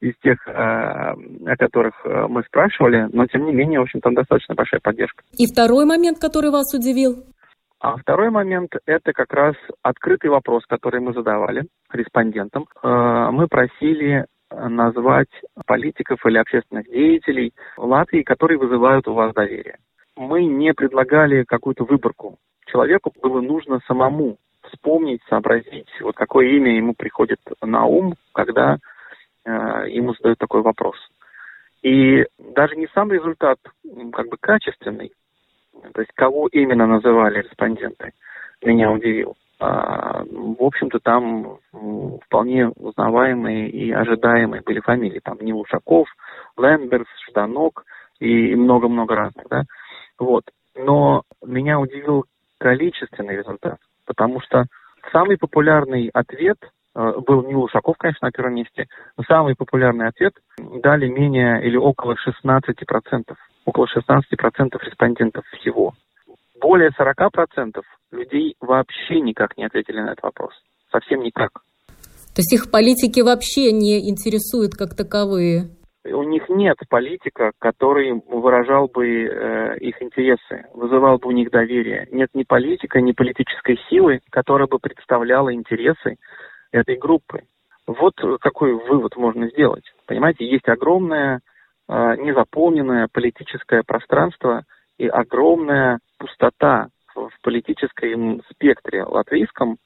из 0.00 0.14
тех, 0.22 0.46
э, 0.46 0.52
о 0.52 1.56
которых 1.58 1.94
мы 2.04 2.42
спрашивали, 2.42 3.08
но 3.12 3.26
тем 3.26 3.46
не 3.46 3.52
менее, 3.52 3.80
в 3.80 3.84
общем, 3.84 4.00
там 4.00 4.14
достаточно 4.14 4.54
большая 4.54 4.80
поддержка. 4.82 5.22
И 5.38 5.46
второй 5.46 5.86
момент, 5.86 6.18
который 6.20 6.50
вас 6.50 6.74
удивил? 6.74 7.24
А 7.84 7.98
второй 7.98 8.30
момент– 8.30 8.72
это 8.86 9.12
как 9.12 9.34
раз 9.34 9.54
открытый 9.82 10.30
вопрос, 10.30 10.64
который 10.64 11.00
мы 11.00 11.12
задавали 11.12 11.66
респондентам. 11.92 12.64
Мы 12.82 13.46
просили 13.46 14.24
назвать 14.50 15.28
политиков 15.66 16.24
или 16.24 16.38
общественных 16.38 16.86
деятелей 16.86 17.52
Латвии, 17.76 18.22
которые 18.22 18.56
вызывают 18.56 19.06
у 19.06 19.12
вас 19.12 19.34
доверие. 19.34 19.76
Мы 20.16 20.46
не 20.46 20.72
предлагали 20.72 21.44
какую-то 21.44 21.84
выборку. 21.84 22.38
Человеку 22.68 23.12
было 23.20 23.42
нужно 23.42 23.80
самому 23.86 24.38
вспомнить, 24.62 25.20
сообразить, 25.28 25.90
вот 26.00 26.16
какое 26.16 26.46
имя 26.56 26.74
ему 26.74 26.94
приходит 26.94 27.40
на 27.60 27.84
ум, 27.84 28.14
когда 28.32 28.78
э, 29.44 29.50
ему 29.90 30.14
задают 30.14 30.38
такой 30.38 30.62
вопрос. 30.62 30.96
И 31.82 32.24
даже 32.38 32.76
не 32.76 32.86
сам 32.94 33.12
результат 33.12 33.58
как 34.14 34.28
бы 34.30 34.38
качественный, 34.40 35.12
то 35.92 36.00
есть 36.00 36.12
кого 36.14 36.48
именно 36.48 36.86
называли 36.86 37.42
респонденты, 37.42 38.12
меня 38.62 38.90
удивил. 38.90 39.36
А, 39.60 40.24
в 40.24 40.62
общем-то, 40.62 40.98
там 41.00 41.58
вполне 42.26 42.68
узнаваемые 42.68 43.70
и 43.70 43.92
ожидаемые 43.92 44.62
были 44.62 44.80
фамилии. 44.80 45.20
Там 45.22 45.38
Нилушаков, 45.40 46.08
Лендерс, 46.58 47.06
Жданок 47.30 47.84
и 48.20 48.54
много-много 48.54 49.14
разных, 49.14 49.46
да. 49.48 49.62
Вот. 50.18 50.44
Но 50.76 51.22
меня 51.44 51.78
удивил 51.78 52.24
количественный 52.58 53.36
результат, 53.36 53.78
потому 54.06 54.40
что 54.40 54.64
самый 55.12 55.38
популярный 55.38 56.10
ответ 56.12 56.58
был 56.94 57.44
не 57.44 57.54
Лушаков, 57.54 57.96
конечно, 57.98 58.28
на 58.28 58.32
первом 58.32 58.54
месте, 58.54 58.86
но 59.16 59.24
самый 59.24 59.56
популярный 59.56 60.08
ответ 60.08 60.34
дали 60.58 61.08
менее 61.08 61.66
или 61.66 61.76
около 61.76 62.14
16%. 62.14 63.34
Около 63.66 63.86
16% 63.86 64.20
респондентов 64.84 65.44
всего 65.60 65.94
более 66.64 66.90
40% 66.98 67.82
людей 68.12 68.56
вообще 68.60 69.20
никак 69.20 69.56
не 69.58 69.66
ответили 69.66 70.00
на 70.00 70.12
этот 70.12 70.22
вопрос. 70.22 70.54
Совсем 70.90 71.20
никак. 71.20 71.50
То 72.34 72.40
есть 72.40 72.52
их 72.54 72.70
политики 72.70 73.20
вообще 73.20 73.70
не 73.70 74.08
интересуют 74.08 74.72
как 74.72 74.96
таковые? 74.96 75.68
У 76.06 76.22
них 76.22 76.48
нет 76.48 76.76
политика, 76.88 77.52
который 77.58 78.12
выражал 78.28 78.88
бы 78.88 79.06
э, 79.06 79.78
их 79.78 80.02
интересы, 80.02 80.64
вызывал 80.74 81.18
бы 81.18 81.28
у 81.28 81.32
них 81.32 81.50
доверие. 81.50 82.08
Нет 82.12 82.28
ни 82.34 82.44
политика, 82.44 83.00
ни 83.00 83.12
политической 83.12 83.78
силы, 83.88 84.20
которая 84.30 84.66
бы 84.66 84.78
представляла 84.78 85.54
интересы 85.54 86.16
этой 86.74 86.96
группы. 86.96 87.42
Вот 87.86 88.14
какой 88.40 88.72
вывод 88.72 89.16
можно 89.16 89.48
сделать. 89.48 89.84
Понимаете, 90.06 90.46
есть 90.46 90.68
огромное 90.68 91.40
э, 91.88 92.16
незаполненное 92.18 93.08
политическое 93.12 93.82
пространство 93.82 94.64
и 94.98 95.06
огромная 95.06 95.98
пустота 96.18 96.88
в 97.14 97.30
политическом 97.42 98.42
спектре 98.50 99.04
латвийском 99.04 99.78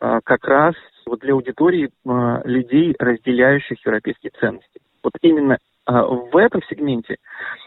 а, 0.00 0.20
как 0.24 0.44
раз 0.46 0.74
вот 1.06 1.20
для 1.20 1.34
аудитории 1.34 1.90
а, 2.06 2.42
людей, 2.44 2.94
разделяющих 2.98 3.84
европейские 3.84 4.32
ценности. 4.40 4.80
Вот 5.02 5.12
именно 5.20 5.58
а, 5.86 6.04
в 6.04 6.36
этом 6.36 6.60
сегменте 6.68 7.16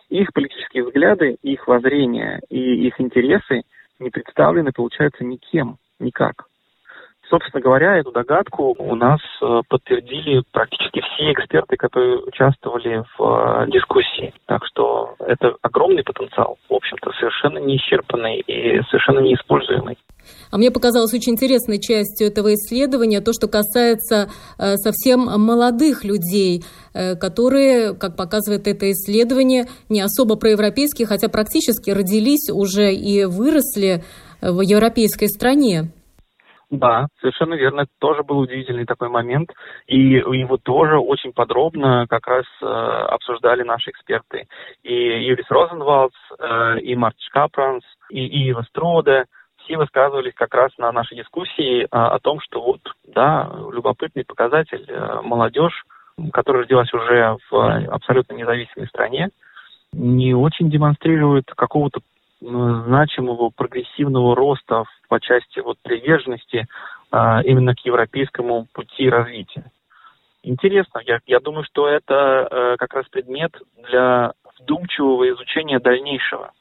их 0.10 0.34
политические 0.34 0.84
взгляды, 0.84 1.38
их 1.42 1.68
воззрения 1.68 2.42
и 2.50 2.88
их 2.88 3.00
интересы 3.00 3.62
не 4.00 4.10
представлены, 4.10 4.72
получается, 4.72 5.24
никем, 5.24 5.78
никак. 6.00 6.46
Собственно 7.30 7.62
говоря, 7.62 7.98
эту 7.98 8.12
догадку 8.12 8.76
у 8.78 8.96
нас 8.96 9.20
э, 9.42 9.62
подтвердили 9.68 10.44
практически 10.52 11.02
все 11.02 11.32
эксперты, 11.32 11.76
которые 11.76 12.20
участвовали 12.20 13.04
в 13.18 13.66
э, 13.66 13.72
дискуссии. 13.72 14.32
Так 14.46 14.62
что 14.66 15.16
это 15.20 15.56
огромный 15.64 16.04
потенциал, 16.04 16.60
в 16.70 16.74
общем-то, 16.74 17.12
совершенно 17.20 17.58
неисчерпанный 17.58 18.42
и 18.42 18.80
совершенно 18.90 19.20
неиспользуемый. 19.20 19.98
А 20.52 20.58
мне 20.58 20.70
показалось 20.70 21.14
очень 21.16 21.34
интересной 21.34 21.80
частью 21.80 22.28
этого 22.28 22.54
исследования 22.54 23.22
то, 23.22 23.34
что 23.34 23.48
касается 23.48 24.30
э, 24.60 24.76
совсем 24.76 25.22
молодых 25.22 26.04
людей, 26.04 26.64
которые, 27.20 27.94
как 27.94 28.16
показывает 28.16 28.68
это 28.68 28.90
исследование, 28.92 29.66
не 29.90 30.00
особо 30.00 30.38
проевропейские, 30.38 31.08
хотя 31.08 31.28
практически 31.28 31.90
родились 31.90 32.50
уже 32.50 32.94
и 32.94 33.26
выросли 33.26 34.04
в 34.42 34.62
европейской 34.62 35.28
стране. 35.28 35.92
Да, 36.72 37.08
совершенно 37.20 37.54
верно. 37.54 37.82
Это 37.82 37.92
тоже 38.00 38.24
был 38.24 38.40
удивительный 38.40 38.86
такой 38.86 39.10
момент. 39.10 39.52
И 39.88 40.00
его 40.00 40.58
тоже 40.58 40.98
очень 40.98 41.32
подробно 41.32 42.08
как 42.10 42.28
раз 42.28 42.46
э, 42.62 42.66
обсуждали 42.66 43.64
наши 43.64 43.92
эксперты. 43.92 44.48
И 44.84 44.94
Юрис 44.94 45.46
Розенвалдс, 45.50 46.16
э, 46.40 46.80
и 46.80 46.96
Мартиш 46.96 47.30
Капранс, 47.30 47.84
и, 48.10 48.26
Ива 48.48 48.64
Строде. 48.70 49.26
Все 49.58 49.78
высказывались 49.78 50.34
как 50.36 50.54
раз 50.54 50.72
на 50.78 50.92
нашей 50.92 51.18
дискуссии 51.18 51.84
э, 51.84 51.88
о 51.92 52.18
том, 52.20 52.40
что 52.42 52.62
вот, 52.62 52.82
да, 53.08 53.50
любопытный 53.72 54.26
показатель. 54.26 54.86
Э, 54.88 55.22
молодежь, 55.22 55.84
которая 56.34 56.64
родилась 56.64 56.92
уже 56.94 57.38
в 57.50 57.88
абсолютно 57.92 58.34
независимой 58.34 58.88
стране, 58.88 59.30
не 59.94 60.34
очень 60.34 60.70
демонстрирует 60.70 61.46
какого-то 61.56 62.02
значимого 62.42 63.50
прогрессивного 63.50 64.36
роста 64.36 64.84
по 65.10 65.20
части 65.20 65.60
вот 65.60 65.78
приверженности 65.82 66.68
а, 67.12 67.42
именно 67.44 67.76
к 67.76 67.80
европейскому 67.86 68.68
пути 68.74 69.10
развития. 69.10 69.72
Интересно, 70.44 71.02
я, 71.06 71.20
я 71.26 71.40
думаю, 71.40 71.64
что 71.64 71.88
это 71.88 72.48
э, 72.52 72.76
как 72.78 72.94
раз 72.94 73.08
предмет 73.10 73.52
для 73.90 74.34
вдумчивого 74.60 75.28
изучения 75.32 75.80
дальнейшего. 75.80 76.52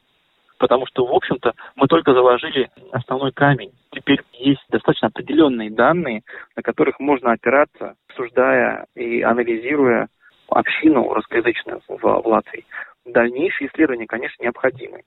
Потому 0.58 0.87
что, 0.87 1.04
в 1.04 1.12
общем-то, 1.12 1.52
мы 1.74 1.87
только 1.87 2.14
заложили 2.14 2.70
основной 2.92 3.32
камень. 3.32 3.72
Теперь 3.90 4.22
есть 4.32 4.64
достаточно 4.70 5.08
определенные 5.08 5.70
данные, 5.70 6.22
на 6.56 6.62
которых 6.62 6.98
можно 6.98 7.32
опираться, 7.32 7.94
обсуждая 8.08 8.87
и 8.94 9.20
анализируя 9.20 10.08
общину 10.48 11.12
русскоязычную 11.12 11.82
в, 11.87 11.98
в 12.00 12.26
Латвии. 12.26 12.64
Дальнейшие 13.04 13.68
исследования, 13.68 14.06
конечно, 14.06 14.42
необходимы. 14.42 15.02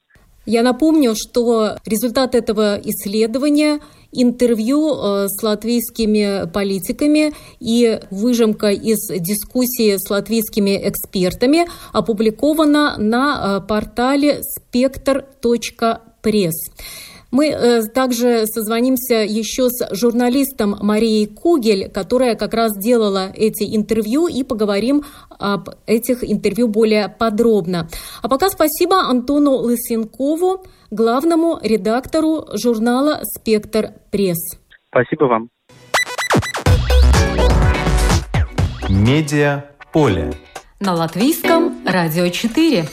Я 0.48 0.64
напомню, 0.64 1.14
что 1.14 1.76
результат 1.86 2.34
этого 2.34 2.80
исследования 2.82 3.82
интервью 4.14 4.96
э, 4.96 5.28
с 5.28 5.44
латвийскими 5.44 6.50
политиками 6.50 7.34
и 7.60 8.00
выжимка 8.12 8.70
из 8.70 9.10
дискуссии 9.10 9.98
с 9.98 10.10
латвийскими 10.10 10.88
экспертами 10.88 11.68
опубликована 11.92 12.96
на 12.98 13.60
э, 13.62 13.68
портале 13.68 14.40
spectr.press. 14.74 16.54
Мы 17.32 17.48
э, 17.48 17.84
также 17.94 18.46
созвонимся 18.48 19.16
еще 19.16 19.70
с 19.70 19.96
журналистом 19.96 20.78
Марией 20.82 21.28
Кугель, 21.28 21.90
которая 21.90 22.36
как 22.36 22.54
раз 22.54 22.78
делала 22.78 23.32
эти 23.36 23.76
интервью, 23.76 24.28
и 24.28 24.44
поговорим 24.44 25.04
об 25.30 25.70
этих 25.86 26.24
интервью 26.24 26.68
более 26.68 27.10
подробно. 27.10 27.88
А 28.22 28.30
пока 28.30 28.50
спасибо 28.50 29.02
Антону 29.02 29.56
Лысенкову, 29.58 30.66
главному 30.90 31.60
редактору 31.62 32.46
журнала 32.54 33.22
«Спектр 33.24 33.92
Пресс». 34.10 34.58
Спасибо 34.88 35.26
вам. 35.26 35.50
Медиа 38.90 39.66
поле. 39.92 40.34
На 40.80 40.94
латвийском 40.94 41.84
радио 41.86 42.30
4. 42.30 42.86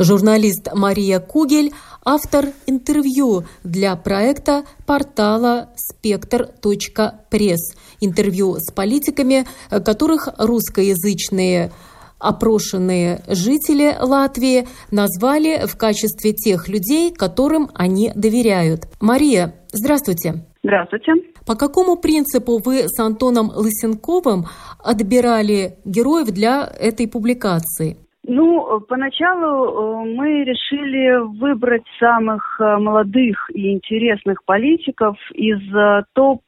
Журналист 0.00 0.70
Мария 0.74 1.20
Кугель– 1.20 1.72
автор 2.06 2.46
интервью 2.66 3.44
для 3.62 3.94
проекта 3.96 4.64
портала 4.86 5.68
спектр.пресс. 5.76 7.74
Интервью 8.00 8.56
с 8.58 8.72
политиками, 8.72 9.46
которых 9.68 10.30
русскоязычные 10.38 11.70
опрошенные 12.18 13.20
жители 13.28 13.94
Латвии 14.00 14.66
назвали 14.90 15.66
в 15.66 15.76
качестве 15.76 16.32
тех 16.32 16.68
людей, 16.68 17.12
которым 17.12 17.68
они 17.74 18.10
доверяют. 18.14 18.88
Мария, 19.00 19.54
здравствуйте. 19.70 20.46
Здравствуйте. 20.62 21.12
По 21.44 21.56
какому 21.56 21.96
принципу 21.96 22.58
вы 22.64 22.88
с 22.88 22.98
Антоном 22.98 23.52
Лысенковым 23.54 24.46
отбирали 24.78 25.76
героев 25.84 26.30
для 26.30 26.66
этой 26.78 27.06
публикации? 27.06 27.98
Ну, 28.32 28.80
поначалу 28.88 30.04
э, 30.04 30.14
мы 30.14 30.44
решили 30.44 31.18
выбрать 31.40 31.82
самых 31.98 32.60
э, 32.60 32.76
молодых 32.76 33.50
и 33.52 33.72
интересных 33.72 34.44
политиков 34.44 35.16
из 35.32 35.58
э, 35.74 36.04
топ 36.12 36.40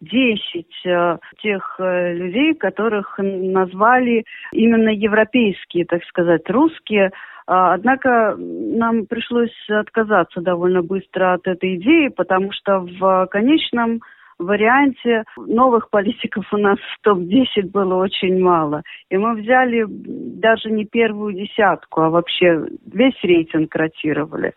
10 0.00 0.66
тех 1.42 1.76
людей, 1.78 2.54
которых 2.54 3.18
назвали 3.18 4.24
именно 4.52 4.88
европейские, 4.88 5.84
так 5.84 6.02
сказать, 6.04 6.48
русские. 6.48 7.12
А, 7.46 7.74
однако 7.74 8.34
нам 8.38 9.06
пришлось 9.06 9.54
отказаться 9.70 10.40
довольно 10.40 10.82
быстро 10.82 11.34
от 11.34 11.46
этой 11.46 11.76
идеи, 11.76 12.08
потому 12.08 12.52
что 12.52 12.80
в 12.80 13.26
конечном 13.30 14.00
варианте 14.38 15.24
новых 15.36 15.90
политиков 15.90 16.44
у 16.52 16.56
нас 16.56 16.78
в 16.78 17.02
топ-10 17.02 17.70
было 17.72 17.94
очень 17.94 18.38
мало. 18.42 18.82
И 19.10 19.16
мы 19.16 19.34
взяли 19.34 19.84
даже 19.88 20.70
не 20.70 20.84
первую 20.84 21.34
десятку, 21.34 22.02
а 22.02 22.10
вообще 22.10 22.66
весь 22.92 23.22
рейтинг 23.22 23.74
ротировали. 23.74 24.54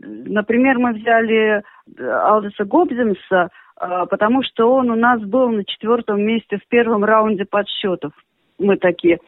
Например, 0.00 0.78
мы 0.78 0.92
взяли 0.92 1.62
Алдеса 1.98 2.64
Гобземса, 2.64 3.50
а, 3.76 4.06
потому 4.06 4.42
что 4.42 4.72
он 4.72 4.90
у 4.90 4.96
нас 4.96 5.20
был 5.22 5.50
на 5.50 5.64
четвертом 5.64 6.22
месте 6.22 6.58
в 6.58 6.68
первом 6.68 7.04
раунде 7.04 7.44
подсчетов. 7.44 8.12
Мы 8.58 8.76
такие 8.76 9.18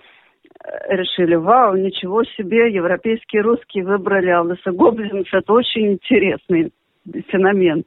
э, 0.64 0.96
решили, 0.96 1.34
вау, 1.36 1.76
ничего 1.76 2.24
себе, 2.24 2.72
европейские 2.72 3.42
русские 3.42 3.84
выбрали 3.84 4.30
Алдеса 4.30 4.72
Гобземса, 4.72 5.38
это 5.38 5.52
очень 5.52 5.92
интересный 5.92 6.72
феномен. 7.28 7.84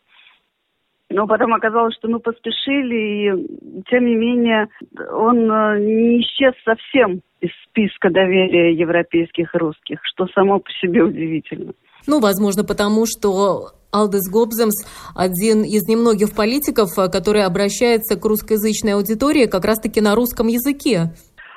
Но 1.09 1.27
потом 1.27 1.53
оказалось, 1.53 1.95
что 1.95 2.07
мы 2.07 2.19
поспешили, 2.19 2.95
и 2.95 3.83
тем 3.89 4.05
не 4.05 4.15
менее 4.15 4.67
он 5.11 5.49
э, 5.51 5.79
не 5.79 6.21
исчез 6.21 6.53
совсем 6.63 7.21
из 7.39 7.51
списка 7.67 8.09
доверия 8.09 8.73
европейских 8.73 9.53
русских, 9.53 9.99
что 10.03 10.27
само 10.27 10.59
по 10.59 10.69
себе 10.81 11.03
удивительно. 11.03 11.73
Ну, 12.07 12.19
возможно, 12.19 12.63
потому 12.63 13.05
что 13.05 13.73
Алдес 13.91 14.27
Гобземс– 14.29 14.85
один 15.15 15.63
из 15.63 15.87
немногих 15.87 16.35
политиков, 16.35 16.97
э, 16.97 17.09
который 17.09 17.43
обращается 17.43 18.15
к 18.15 18.25
русскоязычной 18.25 18.95
аудитории 18.95 19.45
как 19.45 19.65
раз-таки 19.65 20.01
на 20.01 20.15
русском 20.15 20.47
языке. 20.47 21.13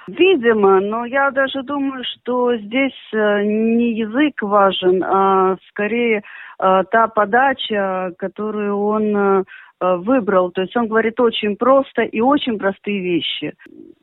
Видимо, 0.07 0.81
но 0.81 1.05
я 1.05 1.31
даже 1.31 1.63
думаю, 1.63 2.05
что 2.05 2.57
здесь 2.57 2.93
э, 3.13 3.43
не 3.45 3.95
язык 3.95 4.41
важен, 4.43 5.03
а 5.03 5.57
скорее 5.69 6.23
Э, 6.59 6.85
та 6.91 7.09
подача, 7.09 8.13
которую 8.19 8.79
он 8.79 9.17
э, 9.17 9.45
выбрал. 9.81 10.51
То 10.53 10.63
есть 10.63 10.77
он 10.77 10.89
говорит 10.89 11.21
очень 11.21 11.57
просто 11.57 12.03
и 12.03 12.21
очень 12.21 12.59
простые 12.59 13.01
вещи. 13.01 13.55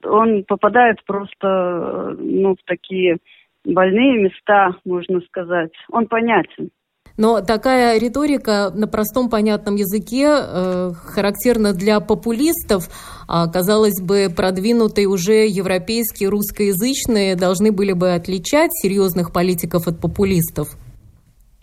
Он 0.04 0.44
попадает 0.44 1.04
просто 1.06 2.16
ну, 2.20 2.56
в 2.56 2.64
такие 2.66 3.18
больные 3.66 4.24
места, 4.24 4.76
можно 4.86 5.20
сказать. 5.22 5.72
Он 5.90 6.06
понятен. 6.06 6.70
Но 7.18 7.42
такая 7.42 8.00
риторика 8.00 8.72
на 8.74 8.88
простом 8.88 9.30
понятном 9.30 9.76
языке 9.76 10.26
э, 10.26 10.92
характерна 10.94 11.74
для 11.74 12.00
популистов, 12.00 12.90
а, 13.28 13.48
казалось 13.48 14.02
бы, 14.02 14.34
продвинутые 14.36 15.08
уже 15.08 15.46
европейские 15.46 16.30
русскоязычные 16.30 17.36
должны 17.36 17.72
были 17.72 17.94
бы 17.94 18.14
отличать 18.14 18.72
серьезных 18.74 19.32
политиков 19.32 19.88
от 19.88 20.02
популистов. 20.02 20.70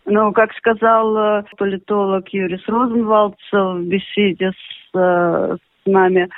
Но, 0.07 0.33
как 0.33 0.53
сказал 0.55 1.17
э, 1.17 1.45
политолог 1.57 2.29
Юрис 2.29 2.63
Розенвалдс 2.67 3.53
в 3.53 3.83
беседе 3.83 4.51
с, 4.51 4.97
э, 4.99 5.57
с 5.57 5.87
нами, 5.87 6.29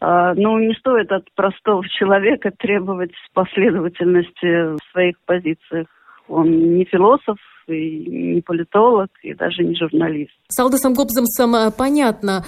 э, 0.00 0.32
ну, 0.36 0.58
не 0.58 0.74
стоит 0.74 1.12
от 1.12 1.24
простого 1.34 1.86
человека 1.88 2.50
требовать 2.58 3.12
последовательности 3.34 4.76
в 4.76 4.78
своих 4.92 5.16
позициях. 5.26 5.86
Он 6.28 6.76
не 6.76 6.84
философ, 6.84 7.36
и 7.68 8.34
не 8.34 8.40
политолог, 8.40 9.08
и 9.22 9.34
даже 9.34 9.62
не 9.62 9.74
журналист. 9.76 10.32
С 10.48 10.58
Алдосом 10.58 10.94
Гобземсом 10.94 11.72
понятно, 11.76 12.44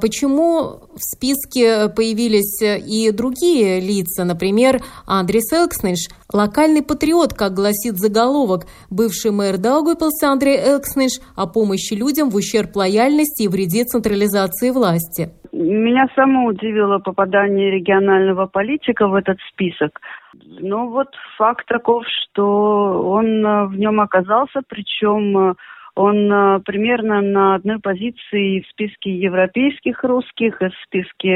почему 0.00 0.80
в 0.94 1.00
списке 1.00 1.88
появились 1.94 2.62
и 2.62 3.10
другие 3.12 3.80
лица, 3.80 4.24
например, 4.24 4.80
Андрис 5.06 5.52
Элксниш, 5.52 6.08
локальный 6.32 6.82
патриот, 6.82 7.34
как 7.34 7.52
гласит 7.52 7.96
заголовок, 7.96 8.62
бывший 8.90 9.30
мэр 9.30 9.58
Даугавпилса 9.58 10.30
Андрей 10.30 10.58
Элксниш 10.58 11.20
о 11.36 11.46
помощи 11.46 11.94
людям 11.94 12.30
в 12.30 12.36
ущерб 12.36 12.74
лояльности 12.74 13.44
и 13.44 13.48
вреде 13.48 13.84
централизации 13.84 14.70
власти. 14.70 15.30
Меня 15.52 16.08
само 16.16 16.46
удивило 16.46 16.98
попадание 16.98 17.70
регионального 17.70 18.46
политика 18.46 19.06
в 19.06 19.14
этот 19.14 19.38
список. 19.52 20.00
Ну 20.42 20.88
вот 20.88 21.08
факт 21.36 21.66
таков, 21.66 22.04
что 22.08 23.02
он 23.02 23.44
э, 23.44 23.66
в 23.66 23.76
нем 23.76 24.00
оказался, 24.00 24.60
причем 24.66 25.36
э, 25.36 25.54
он 25.94 26.32
э, 26.32 26.60
примерно 26.60 27.20
на 27.20 27.54
одной 27.54 27.78
позиции 27.78 28.60
в 28.60 28.68
списке 28.68 29.10
европейских 29.10 30.02
русских, 30.04 30.60
в 30.60 30.70
списке 30.84 31.30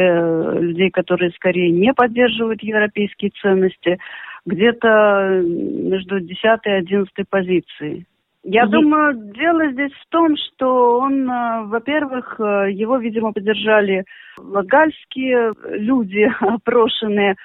людей, 0.60 0.90
которые 0.90 1.30
скорее 1.32 1.70
не 1.70 1.92
поддерживают 1.94 2.62
европейские 2.62 3.30
ценности. 3.42 3.98
где-то 4.46 5.42
между 5.42 6.20
10 6.20 6.38
и 6.64 6.70
11 6.70 7.12
позицией. 7.28 8.06
Я 8.44 8.64
mm 8.64 8.70
думаю, 8.70 9.32
дело 9.34 9.70
здесь 9.72 9.92
в 9.92 10.08
том, 10.10 10.36
что 10.36 11.00
он, 11.00 11.26
во-первых, 11.68 12.36
его, 12.38 12.96
видимо, 12.96 13.32
поддержали 13.32 14.04
латгальские 14.38 15.52
люди, 15.76 16.32
опрошенные, 16.40 17.36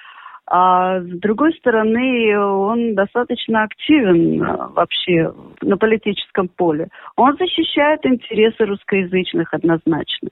а 0.46 1.00
с 1.00 1.18
другой 1.20 1.54
стороны, 1.54 2.38
он 2.38 2.94
достаточно 2.94 3.62
активен 3.64 4.42
э, 4.42 4.68
вообще 4.74 5.32
на 5.62 5.78
политическом 5.78 6.48
поле. 6.48 6.88
Он 7.16 7.34
защищает 7.38 8.04
интересы 8.04 8.64
русскоязычных 8.64 9.54
однозначно. 9.54 10.28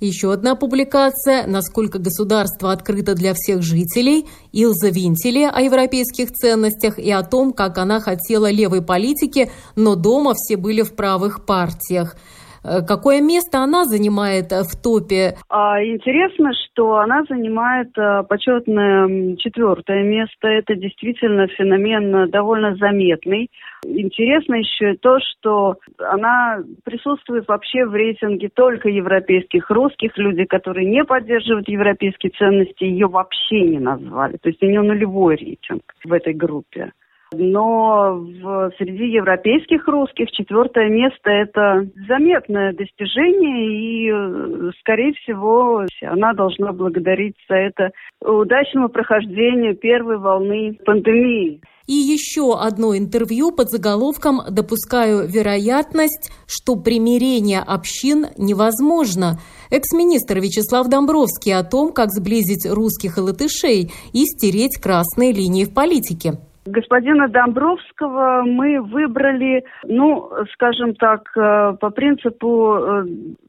Еще 0.00 0.32
одна 0.32 0.54
публикация 0.54 1.46
«Насколько 1.46 1.98
государство 1.98 2.72
открыто 2.72 3.14
для 3.14 3.32
всех 3.34 3.62
жителей» 3.62 4.24
Илза 4.52 4.88
Винтеле 4.88 5.48
о 5.48 5.60
европейских 5.60 6.32
ценностях 6.32 6.98
и 6.98 7.10
о 7.10 7.22
том, 7.22 7.52
как 7.52 7.78
она 7.78 8.00
хотела 8.00 8.50
левой 8.50 8.84
политики, 8.84 9.50
но 9.76 9.94
дома 9.94 10.32
все 10.34 10.56
были 10.56 10.82
в 10.82 10.96
правых 10.96 11.46
партиях. 11.46 12.16
Э, 12.64 12.80
какое 12.86 13.20
место 13.20 13.58
она 13.58 13.84
занимает 13.84 14.50
э, 14.52 14.62
в 14.62 14.74
топе? 14.80 15.34
А, 15.50 15.82
интересно, 15.84 16.52
что 16.54 16.96
она 16.96 17.22
занимает 17.28 17.96
э, 17.98 18.22
почетное 18.28 19.36
четвертое 19.36 20.02
место. 20.02 20.48
Это 20.48 20.74
действительно 20.74 21.46
феномен 21.48 22.30
довольно 22.30 22.74
заметный. 22.76 23.50
Интересно 23.84 24.54
еще 24.54 24.94
и 24.94 24.96
то, 24.96 25.18
что 25.20 25.76
она 25.98 26.60
присутствует 26.84 27.46
вообще 27.48 27.84
в 27.84 27.94
рейтинге 27.94 28.48
только 28.48 28.88
европейских 28.88 29.70
русских. 29.70 30.16
Люди, 30.16 30.44
которые 30.44 30.88
не 30.88 31.04
поддерживают 31.04 31.68
европейские 31.68 32.32
ценности, 32.38 32.84
ее 32.84 33.08
вообще 33.08 33.60
не 33.60 33.78
назвали. 33.78 34.38
То 34.38 34.48
есть 34.48 34.62
у 34.62 34.66
нее 34.66 34.80
нулевой 34.80 35.36
рейтинг 35.36 35.82
в 36.02 36.12
этой 36.12 36.32
группе. 36.32 36.92
Но 37.36 38.14
в, 38.14 38.72
среди 38.78 39.10
европейских 39.12 39.86
русских 39.88 40.30
четвертое 40.30 40.88
место– 40.88 41.18
это 41.30 41.86
заметное 42.08 42.72
достижение, 42.72 44.70
и, 44.70 44.72
скорее 44.80 45.12
всего, 45.14 45.84
она 46.02 46.32
должна 46.34 46.72
благодарить 46.72 47.36
за 47.48 47.56
это 47.56 47.90
удачному 48.20 48.88
прохождению 48.88 49.76
первой 49.76 50.18
волны 50.18 50.78
пандемии. 50.84 51.60
И 51.86 51.92
еще 51.92 52.58
одно 52.58 52.96
интервью 52.96 53.52
под 53.52 53.68
заголовком 53.68 54.40
«Допускаю 54.50 55.28
вероятность, 55.28 56.32
что 56.46 56.76
примирение 56.76 57.60
общин 57.60 58.26
невозможно». 58.38 59.38
Экс-министр 59.70 60.38
Вячеслав 60.38 60.88
Домбровский 60.88 61.52
о 61.54 61.62
том, 61.62 61.92
как 61.92 62.10
сблизить 62.10 62.64
русских 62.64 63.18
и 63.18 63.20
латышей 63.20 63.92
и 64.14 64.24
стереть 64.24 64.80
красные 64.80 65.32
линии 65.32 65.64
в 65.64 65.74
политике. 65.74 66.38
Господина 66.66 67.28
Домбровского 67.28 68.42
мы 68.46 68.80
выбрали, 68.80 69.64
ну, 69.84 70.30
скажем 70.54 70.94
так, 70.94 71.30
э, 71.36 71.76
по 71.78 71.90
принципу 71.90 72.76
э, 72.76 73.04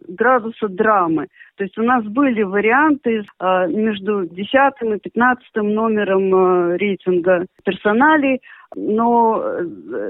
градуса 0.09 0.67
драмы. 0.67 1.27
То 1.55 1.63
есть 1.63 1.77
у 1.77 1.83
нас 1.83 2.03
были 2.03 2.43
варианты 2.43 3.23
э, 3.23 3.67
между 3.67 4.25
10 4.25 4.49
и 4.81 4.99
15 4.99 5.45
номером 5.55 6.75
рейтинга 6.75 7.45
персоналей, 7.63 8.41
но 8.75 9.41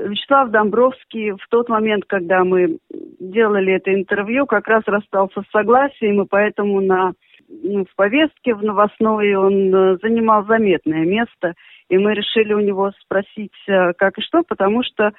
Вячеслав 0.08 0.50
Домбровский 0.50 1.34
в 1.34 1.48
тот 1.52 1.70
момент, 1.70 2.06
когда 2.08 2.44
мы 2.44 2.80
делали 3.20 3.74
это 3.74 3.94
интервью, 3.94 4.48
как 4.48 4.68
раз 4.68 4.82
расстался 4.88 5.42
с 5.42 5.52
согласием, 5.52 6.24
и 6.24 6.28
поэтому 6.28 6.82
на, 6.82 7.14
ну, 7.48 7.86
в 7.86 7.96
повестке 7.96 8.56
в 8.56 8.64
новостной 8.64 9.36
он 9.36 10.00
занимал 10.02 10.44
заметное 10.46 11.06
место– 11.06 11.54
и 11.90 11.98
мы 11.98 12.14
решили 12.14 12.54
у 12.54 12.60
него 12.60 12.92
спросить, 13.02 13.54
э, 13.68 13.94
как 13.94 14.18
и 14.18 14.22
что, 14.22 14.44
потому 14.48 14.84
что 14.84 15.12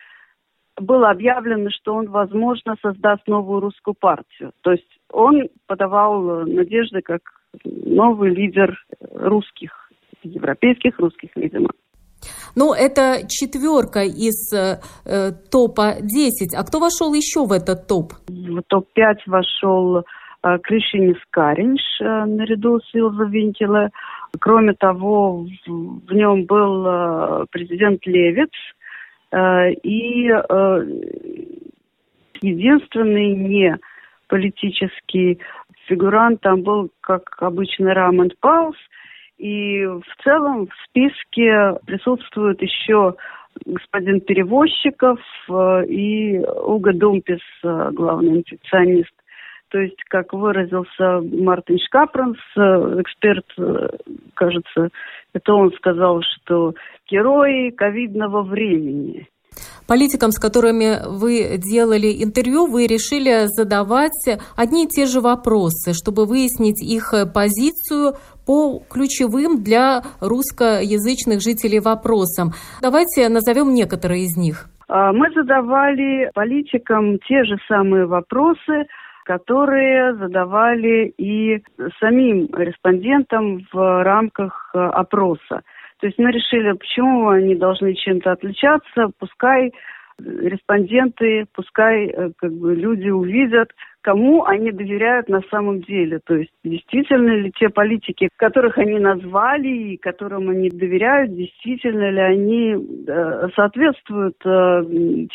было 0.79 1.11
объявлено, 1.11 1.71
что 1.71 1.95
он, 1.95 2.11
возможно, 2.11 2.77
создаст 2.83 3.27
новую 3.27 3.61
русскую 3.61 3.95
партию. 3.99 4.53
То 4.63 4.73
есть 4.73 5.01
он 5.11 5.49
подавал 5.67 6.47
надежды 6.47 7.01
как 7.01 7.23
новый 7.65 8.31
лидер 8.31 8.77
русских, 9.15 9.91
европейских 10.23 10.99
русских, 10.99 11.31
видимо. 11.35 11.71
Ну, 12.55 12.73
это 12.73 13.27
четверка 13.29 14.01
из 14.01 14.53
э, 14.53 14.81
топа 15.51 15.97
10. 16.01 16.55
А 16.55 16.65
кто 16.65 16.81
вошел 16.81 17.13
еще 17.13 17.45
в 17.45 17.53
этот 17.53 17.87
топ? 17.87 18.13
В 18.29 18.63
топ-5 18.67 19.17
вошел 19.27 19.99
э, 19.99 20.03
Кришинис 20.63 21.19
Каринш 21.31 21.83
э, 22.01 22.25
наряду 22.25 22.81
с 22.81 22.95
Илза 22.95 23.25
Винтеле. 23.25 23.91
Кроме 24.41 24.75
того, 24.75 25.47
в, 25.67 26.13
нем 26.13 26.45
был 26.45 26.87
э, 26.87 27.47
президент 27.51 28.05
Левиц 28.07 28.51
э, 29.33 29.73
и 29.83 30.29
э, 30.29 30.87
единственный 32.41 33.35
не 33.35 33.79
политический 34.29 35.39
фигурант 35.87 36.41
там 36.41 36.63
был, 36.63 36.91
как 37.01 37.37
обычно, 37.41 37.95
Рамонд 37.95 38.39
Паус. 38.41 38.77
И 39.39 39.85
в 39.85 40.25
целом 40.25 40.67
в 40.67 40.75
списке 40.89 41.79
присутствует 41.87 42.61
еще 42.63 43.15
господин 43.65 44.21
Перевозчиков 44.21 45.21
и 45.87 46.39
Уга 46.39 46.93
Думпис, 46.93 47.41
главный 47.63 48.39
инфекционист. 48.39 49.13
То 49.71 49.79
есть, 49.79 50.03
как 50.09 50.33
выразился 50.33 51.21
Мартин 51.23 51.79
Шкапранс, 51.79 52.39
э, 52.57 52.61
эксперт, 53.01 53.47
э, 53.59 53.89
кажется, 54.35 54.91
это 55.33 55.53
он 55.53 55.73
сказал, 55.73 56.23
что 56.23 56.75
герои 57.11 57.71
ковидного 57.71 58.43
времени. 58.43 59.29
Политикам, 59.89 60.33
с 60.33 60.39
которыми 60.39 60.99
вы 61.07 61.59
делали 61.59 62.23
интервью, 62.23 62.67
вы 62.67 62.87
решили 62.87 63.47
задавать 63.47 64.39
одни 64.57 64.85
и 64.85 64.89
те 64.89 65.07
же 65.07 65.21
вопросы, 65.21 65.95
чтобы 65.95 66.27
выяснить 66.27 66.83
их 66.83 67.15
позицию 67.33 68.15
по 68.47 68.81
ключевым 68.91 69.63
для 69.63 70.03
русскоязычных 70.21 71.41
жителей 71.41 71.81
вопросам. 71.81 72.51
Давайте 72.83 73.29
назовем 73.29 73.75
некоторые 73.75 74.25
из 74.25 74.37
них. 74.37 74.69
А, 74.89 75.13
мы 75.13 75.31
задавали 75.35 76.31
политикам 76.35 77.19
те 77.29 77.45
же 77.45 77.57
самые 77.69 78.07
вопросы, 78.07 78.87
которые 79.27 80.15
задавали 80.15 81.13
и 81.19 81.61
самим 81.99 82.49
респондентам 82.57 83.67
в 83.73 84.05
рамках 84.05 84.71
э, 84.73 84.79
опроса. 84.79 85.63
То 85.99 86.07
есть 86.07 86.17
мы 86.19 86.31
решили, 86.31 86.73
почему 86.73 87.31
они 87.31 87.57
должны 87.57 87.95
чем-то 87.95 88.33
отличаться, 88.33 89.09
пускай 89.19 89.73
респонденты, 90.19 91.47
пускай 91.53 92.07
э, 92.07 92.31
как 92.39 92.53
бы 92.53 92.77
люди 92.77 93.09
увидят, 93.09 93.73
кому 94.07 94.45
они 94.45 94.71
доверяют 94.71 95.29
на 95.29 95.41
самом 95.51 95.81
деле. 95.81 96.21
То 96.25 96.37
есть 96.37 96.53
действительно 96.63 97.33
ли 97.33 97.51
те 97.59 97.69
политики, 97.69 98.29
которых 98.37 98.79
они 98.79 99.01
назвали 99.01 99.67
и 99.67 99.97
которым 99.97 100.49
они 100.49 100.71
доверяют, 100.71 101.35
действительно 101.35 102.09
ли 102.11 102.21
они 102.21 102.77
э, 103.09 103.49
соответствуют 103.57 104.37
э, 104.45 104.85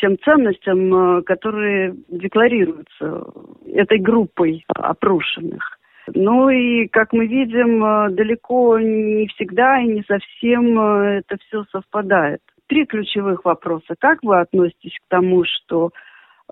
тем 0.00 0.16
ценностям, 0.24 1.18
э, 1.18 1.22
которые 1.22 1.94
декларируются 2.08 3.26
этой 3.74 3.98
группой 3.98 4.64
опрошенных. 4.68 5.78
Ну 6.14 6.48
и, 6.48 6.86
как 6.88 7.12
мы 7.12 7.26
видим, 7.26 8.14
далеко 8.14 8.78
не 8.78 9.26
всегда 9.34 9.82
и 9.82 9.86
не 9.86 10.02
совсем 10.08 10.80
это 10.80 11.36
все 11.46 11.64
совпадает. 11.70 12.40
Три 12.68 12.86
ключевых 12.86 13.44
вопроса. 13.44 13.94
Как 13.98 14.20
вы 14.22 14.40
относитесь 14.40 14.96
к 14.98 15.10
тому, 15.10 15.44
что 15.44 15.90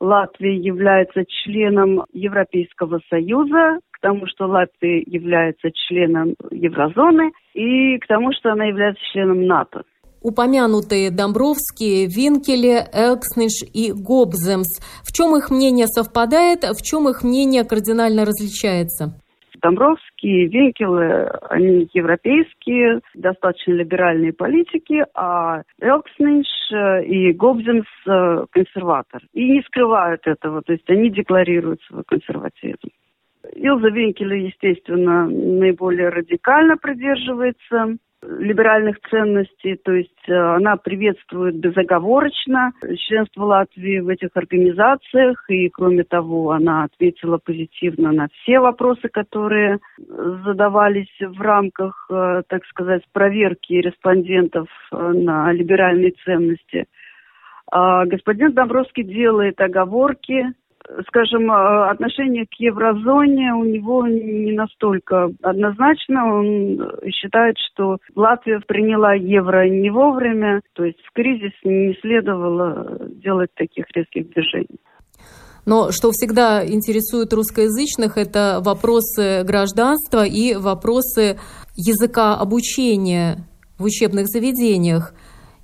Латвия 0.01 0.57
является 0.57 1.25
членом 1.27 2.05
Европейского 2.13 3.01
Союза, 3.11 3.79
к 3.91 4.01
тому, 4.01 4.27
что 4.27 4.47
Латвия 4.47 5.03
является 5.07 5.71
членом 5.73 6.35
еврозоны 6.51 7.33
и 7.53 7.99
к 7.99 8.07
тому, 8.07 8.33
что 8.33 8.53
она 8.53 8.65
является 8.65 9.03
членом 9.13 9.47
НАТО. 9.47 9.83
Упомянутые 10.23 11.11
Домбровские, 11.11 12.07
Винкеле, 12.07 12.87
Элксниш 12.93 13.63
и 13.73 13.93
Гобземс. 13.93 14.81
В 15.03 15.13
чем 15.13 15.37
их 15.37 15.51
мнение 15.51 15.87
совпадает, 15.87 16.65
в 16.65 16.83
чем 16.83 17.09
их 17.09 17.23
мнение 17.23 17.65
кардинально 17.65 18.25
различается? 18.25 19.21
Домбровский, 19.61 20.47
Венкелы, 20.47 21.31
они 21.49 21.89
европейские, 21.93 23.01
достаточно 23.15 23.73
либеральные 23.73 24.33
политики, 24.33 25.05
а 25.15 25.63
Элкснинш 25.81 26.47
э, 26.73 27.05
и 27.05 27.33
Гобзинс 27.33 27.87
э, 28.07 28.47
консерватор. 28.51 29.23
И 29.33 29.51
не 29.51 29.63
скрывают 29.63 30.27
этого, 30.27 30.63
то 30.63 30.73
есть 30.73 30.89
они 30.89 31.11
декларируют 31.11 31.81
свой 31.83 32.05
консерватизм. 32.05 32.89
Илза 33.55 33.89
Венкеля, 33.89 34.37
естественно, 34.37 35.27
наиболее 35.27 36.11
радикально 36.11 36.77
придерживается 36.77 37.97
либеральных 38.23 39.01
ценностей, 39.09 39.77
то 39.77 39.93
есть 39.93 40.29
э, 40.29 40.35
она 40.35 40.77
приветствует 40.77 41.57
безоговорочно 41.57 42.73
членство 42.97 43.45
Латвии 43.45 44.01
в 44.01 44.09
этих 44.09 44.31
организациях, 44.35 45.45
и 45.49 45.69
кроме 45.71 46.05
того, 46.05 46.51
она 46.51 46.85
ответила 46.85 47.39
позитивно 47.39 48.13
на 48.13 48.29
все 48.29 48.61
вопросы, 48.61 49.09
которые 49.09 49.79
задавались 49.97 51.15
в 51.21 51.41
рамках, 51.41 52.07
э, 52.11 52.43
так 52.49 52.65
сказать, 52.67 53.03
проверки 53.13 53.73
респондентов 53.73 54.69
э, 54.93 54.97
на 54.97 55.51
либеральные 55.53 56.13
ценности. 56.25 56.87
А 57.73 58.05
господин 58.05 58.53
Домбровский 58.53 59.05
делает 59.05 59.61
оговорки 59.61 60.53
скажем, 61.09 61.51
э, 61.51 61.91
отношение 61.91 62.47
к 62.47 62.55
еврозоне 62.59 63.55
у 63.55 63.65
него 63.65 64.07
не 64.07 64.53
настолько 64.53 65.31
однозначно. 65.43 66.35
Он 66.35 66.91
считает, 67.11 67.57
что 67.73 67.99
Латвия 68.15 68.61
приняла 68.67 69.15
евро 69.15 69.69
не 69.69 69.91
вовремя, 69.91 70.61
то 70.75 70.85
есть 70.85 70.99
в 71.05 71.13
кризис 71.13 71.53
не 71.65 71.95
следовало 72.01 72.99
делать 73.23 73.51
таких 73.55 73.87
резких 73.95 74.31
движений. 74.31 74.81
Но 75.67 75.93
что 75.93 76.11
всегда 76.11 76.67
интересует 76.67 77.33
русскоязычных, 77.33 78.17
это 78.17 78.61
вопросы 78.65 79.45
гражданства 79.45 80.25
и 80.25 80.55
вопросы 80.55 81.39
языка 81.77 82.37
обучения 82.37 83.47
в 83.79 83.85
учебных 83.85 84.27
заведениях. 84.27 85.15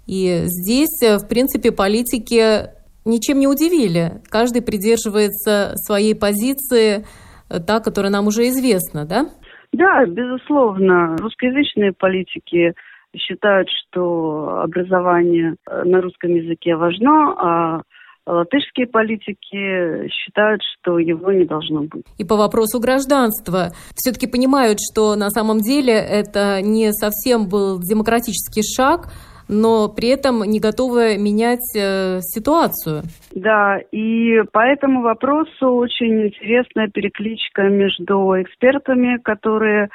И 0.07 0.43
здесь, 0.45 1.01
в 1.03 1.27
принципе, 1.27 1.73
политики 1.73 2.76
ничем 3.07 3.39
не 3.39 3.49
удивили. 3.49 4.21
Каждый 4.29 4.63
придерживается 4.63 5.73
своей 5.77 6.15
позиции, 6.15 7.07
э, 7.49 7.61
та, 7.61 7.81
которая 7.81 8.13
нам 8.13 8.27
уже 8.27 8.49
известна, 8.49 9.05
да? 9.07 9.27
Да, 9.73 10.05
безусловно. 10.07 11.17
Русскоязычные 11.17 11.93
политики 11.93 12.75
считают, 13.17 13.69
что 13.71 14.61
образование 14.63 15.57
э, 15.67 15.83
на 15.85 16.01
русском 16.01 16.35
языке 16.35 16.77
важно, 16.77 17.35
а 17.39 17.83
латышские 18.27 18.87
политики 18.87 20.09
считают, 20.11 20.61
что 20.63 20.99
его 20.99 21.33
не 21.33 21.45
должно 21.45 21.83
быть. 21.83 22.05
И 22.19 22.25
по 22.25 22.37
вопросу 22.37 22.81
гражданства 22.81 23.73
все-таки 23.95 24.27
понимают, 24.27 24.79
что 24.81 25.15
на 25.15 25.31
самом 25.31 25.61
деле 25.61 25.93
это 25.93 26.61
не 26.61 26.93
совсем 26.93 27.49
был 27.49 27.79
демократический 27.79 28.63
шаг, 28.63 29.13
но 29.49 29.89
при 29.89 30.09
этом 30.09 30.43
не 30.43 30.61
готовы 30.61 31.17
менять 31.19 31.75
э, 31.77 32.21
ситуацию. 32.21 33.03
Да, 33.33 33.79
и 33.93 34.43
по 34.53 34.61
этому 34.61 35.03
вопросу 35.03 35.71
очень 35.71 36.27
интересная 36.27 36.89
перекличка 36.89 37.63
между 37.63 38.41
экспертами, 38.41 39.19
которые 39.19 39.85
э, 39.85 39.89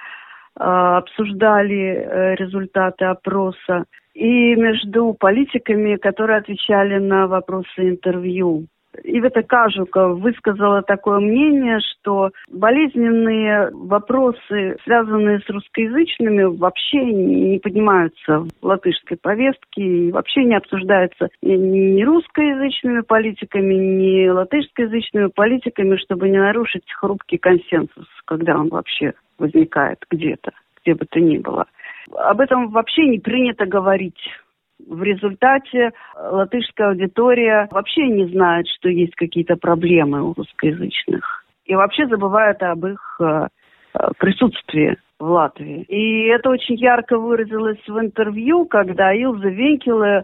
обсуждали 0.56 1.96
э, 1.96 2.36
результаты 2.36 3.06
опроса, 3.06 3.86
и 4.14 4.56
между 4.56 5.14
политиками, 5.14 5.96
которые 5.96 6.40
отвечали 6.40 7.00
на 7.00 7.28
вопросы 7.28 7.78
интервью. 7.78 8.68
Ивета 9.04 9.42
Кажука 9.44 10.10
высказала 10.10 10.82
такое 10.82 11.20
мнение, 11.20 11.80
что 11.80 12.32
болезненные 12.50 13.70
вопросы, 13.72 14.78
связанные 14.84 15.40
с 15.40 15.50
русскоязычными, 15.50 16.44
вообще 16.44 17.04
не 17.04 17.60
поднимаются 17.60 18.40
в 18.40 18.50
латышской 18.62 19.18
повестке 19.18 19.82
и 19.82 20.12
вообще 20.12 20.44
не 20.44 20.56
обсуждаются 20.56 21.30
ни 21.42 22.04
русскоязычными 22.04 23.02
политиками, 23.02 23.74
ни 23.76 24.28
латышскоязычными 24.28 25.28
политиками, 25.28 25.96
чтобы 25.98 26.30
не 26.30 26.38
нарушить 26.38 26.92
хрупкий 26.94 27.38
консенсус, 27.38 28.08
когда 28.26 28.58
он 28.58 28.70
вообще 28.70 29.14
возникает 29.38 30.06
где-то, 30.10 30.52
где 30.82 30.96
бы 30.96 31.06
то 31.06 31.20
ни 31.20 31.38
было. 31.38 31.66
Об 32.14 32.42
этом 32.42 32.70
вообще 32.70 33.06
не 33.08 33.20
принято 33.20 33.66
говорить 33.66 34.20
в 34.88 35.04
результате 35.04 35.92
латышская 36.16 36.90
аудитория 36.90 37.68
вообще 37.72 38.08
не 38.08 38.26
знает, 38.28 38.68
что 38.68 38.90
есть 38.90 39.16
какие-то 39.16 39.56
проблемы 39.56 40.24
у 40.24 40.34
русскоязычных. 40.34 41.46
И 41.66 41.76
вообще 41.76 42.08
забывает 42.08 42.62
об 42.64 42.86
их 42.86 43.22
э, 43.22 43.48
присутствии 44.18 44.98
в 45.20 45.26
Латвии. 45.26 45.84
И 45.84 46.28
это 46.28 46.50
очень 46.50 46.76
ярко 46.76 47.18
выразилось 47.18 47.80
в 47.88 48.00
интервью, 48.00 48.66
когда 48.66 49.14
Илза 49.14 49.50
Венкеле, 49.50 50.24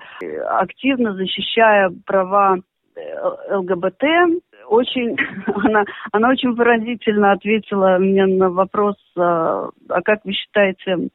активно 0.49 1.13
защищая 1.13 1.91
права 2.05 2.57
э, 2.95 3.55
ЛГБТ, 3.55 4.03
очень, 4.67 5.15
она, 5.55 5.85
она 6.11 6.29
очень 6.29 6.51
выразительно 6.51 7.31
ответила 7.31 7.97
мне 7.99 8.25
на 8.25 8.49
вопрос, 8.49 8.95
а 9.15 9.69
как 10.03 10.25
вы 10.25 10.33
считаете 10.33 11.09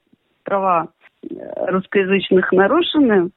права 0.45 0.88
русскоязычных 1.30 2.52
нарушены, 2.52 3.30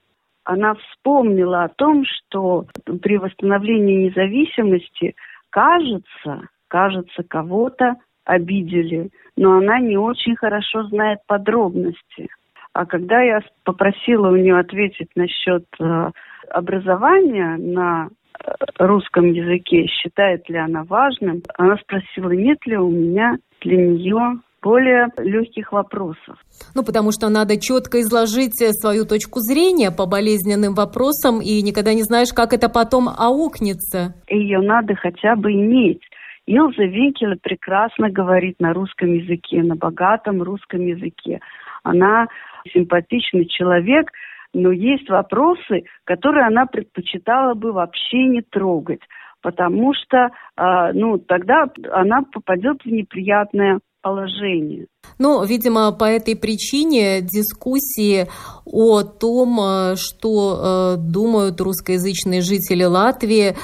она 0.43 0.75
вспомнила 0.75 1.63
о 1.63 1.69
том, 1.69 2.03
что 2.05 2.65
при 3.01 3.17
восстановлении 3.17 4.07
независимости, 4.07 5.15
кажется, 5.49 6.47
кажется, 6.67 7.23
кого-то 7.27 7.95
обидели, 8.25 9.09
но 9.37 9.57
она 9.57 9.79
не 9.79 9.97
очень 9.97 10.35
хорошо 10.35 10.83
знает 10.83 11.19
подробности. 11.27 12.29
А 12.73 12.85
когда 12.85 13.21
я 13.21 13.39
попросила 13.63 14.29
у 14.29 14.35
нее 14.35 14.59
ответить 14.59 15.09
насчет 15.15 15.65
э, 15.79 16.11
образования 16.49 17.55
на 17.57 18.07
э, 18.07 18.51
русском 18.79 19.31
языке, 19.31 19.87
считает 19.87 20.49
ли 20.49 20.57
она 20.57 20.83
важным, 20.83 21.41
она 21.57 21.77
спросила, 21.77 22.31
нет 22.31 22.57
ли 22.65 22.77
у 22.77 22.89
меня 22.89 23.37
для 23.61 23.77
нее 23.77 24.39
более 24.65 25.09
легких 25.17 25.71
вопросов. 25.71 26.35
Ну, 26.73 26.83
потому 26.83 27.11
что 27.11 27.29
надо 27.29 27.61
четко 27.61 28.01
изложить 28.01 28.59
э, 28.63 28.71
свою 28.71 29.05
точку 29.05 29.39
зрения 29.39 29.91
по 29.91 30.07
болезненным 30.07 30.73
вопросам, 30.73 31.39
и 31.39 31.61
никогда 31.61 31.93
не 31.93 32.01
знаешь, 32.01 32.33
как 32.35 32.51
это 32.51 32.67
потом 32.67 33.07
аукнется. 33.07 34.15
Ее 34.27 34.59
надо 34.61 34.95
хотя 34.95 35.35
бы 35.35 35.51
иметь. 35.51 36.01
Илза 36.47 36.83
Винкеле 36.83 37.37
прекрасно 37.41 38.09
говорит 38.09 38.55
на 38.59 38.73
русском 38.73 39.13
языке, 39.13 39.61
на 39.61 39.75
богатом 39.75 40.41
русском 40.41 40.81
языке. 40.81 41.39
Она 41.83 42.25
симпатичный 42.73 43.45
человек, 43.45 44.09
но 44.53 44.71
есть 44.71 45.07
вопросы, 45.09 45.83
которые 46.05 46.47
она 46.47 46.65
предпочитала 46.65 47.53
бы 47.53 47.71
вообще 47.71 48.23
не 48.25 48.41
трогать, 48.41 49.01
потому 49.41 49.93
что, 49.93 50.17
э, 50.57 50.91
ну, 50.93 51.19
тогда 51.19 51.67
она 51.91 52.23
попадет 52.33 52.81
в 52.83 52.87
неприятное 52.87 53.79
положении. 54.05 54.85
Ну, 55.17 55.43
видимо, 55.43 55.91
по 55.91 56.03
этой 56.03 56.35
причине 56.35 57.21
дискуссии 57.21 58.27
о 58.65 59.01
том, 59.01 59.59
э, 59.59 59.95
что 59.95 60.95
э, 60.95 60.97
думают 60.99 61.59
русскоязычные 61.59 62.41
жители 62.41 62.83
Латвии, 62.83 63.57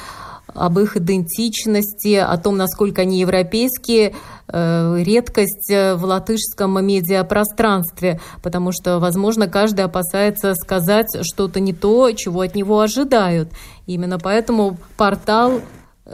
об 0.48 0.80
их 0.80 0.98
идентичности, 0.98 2.16
о 2.16 2.38
том, 2.38 2.58
насколько 2.58 3.04
они 3.04 3.20
европейские, 3.20 4.16
э, 4.48 5.04
редкость 5.04 5.70
в 5.70 6.00
латышском 6.04 6.86
медиапространстве, 6.86 8.20
потому 8.42 8.72
что, 8.72 8.98
возможно, 9.00 9.48
каждый 9.48 9.86
опасается 9.86 10.56
сказать 10.56 11.20
что-то 11.22 11.60
не 11.60 11.72
то, 11.74 12.12
чего 12.14 12.42
от 12.42 12.56
него 12.56 12.82
ожидают. 12.82 13.50
Именно 13.86 14.18
поэтому 14.18 14.78
портал 14.98 15.62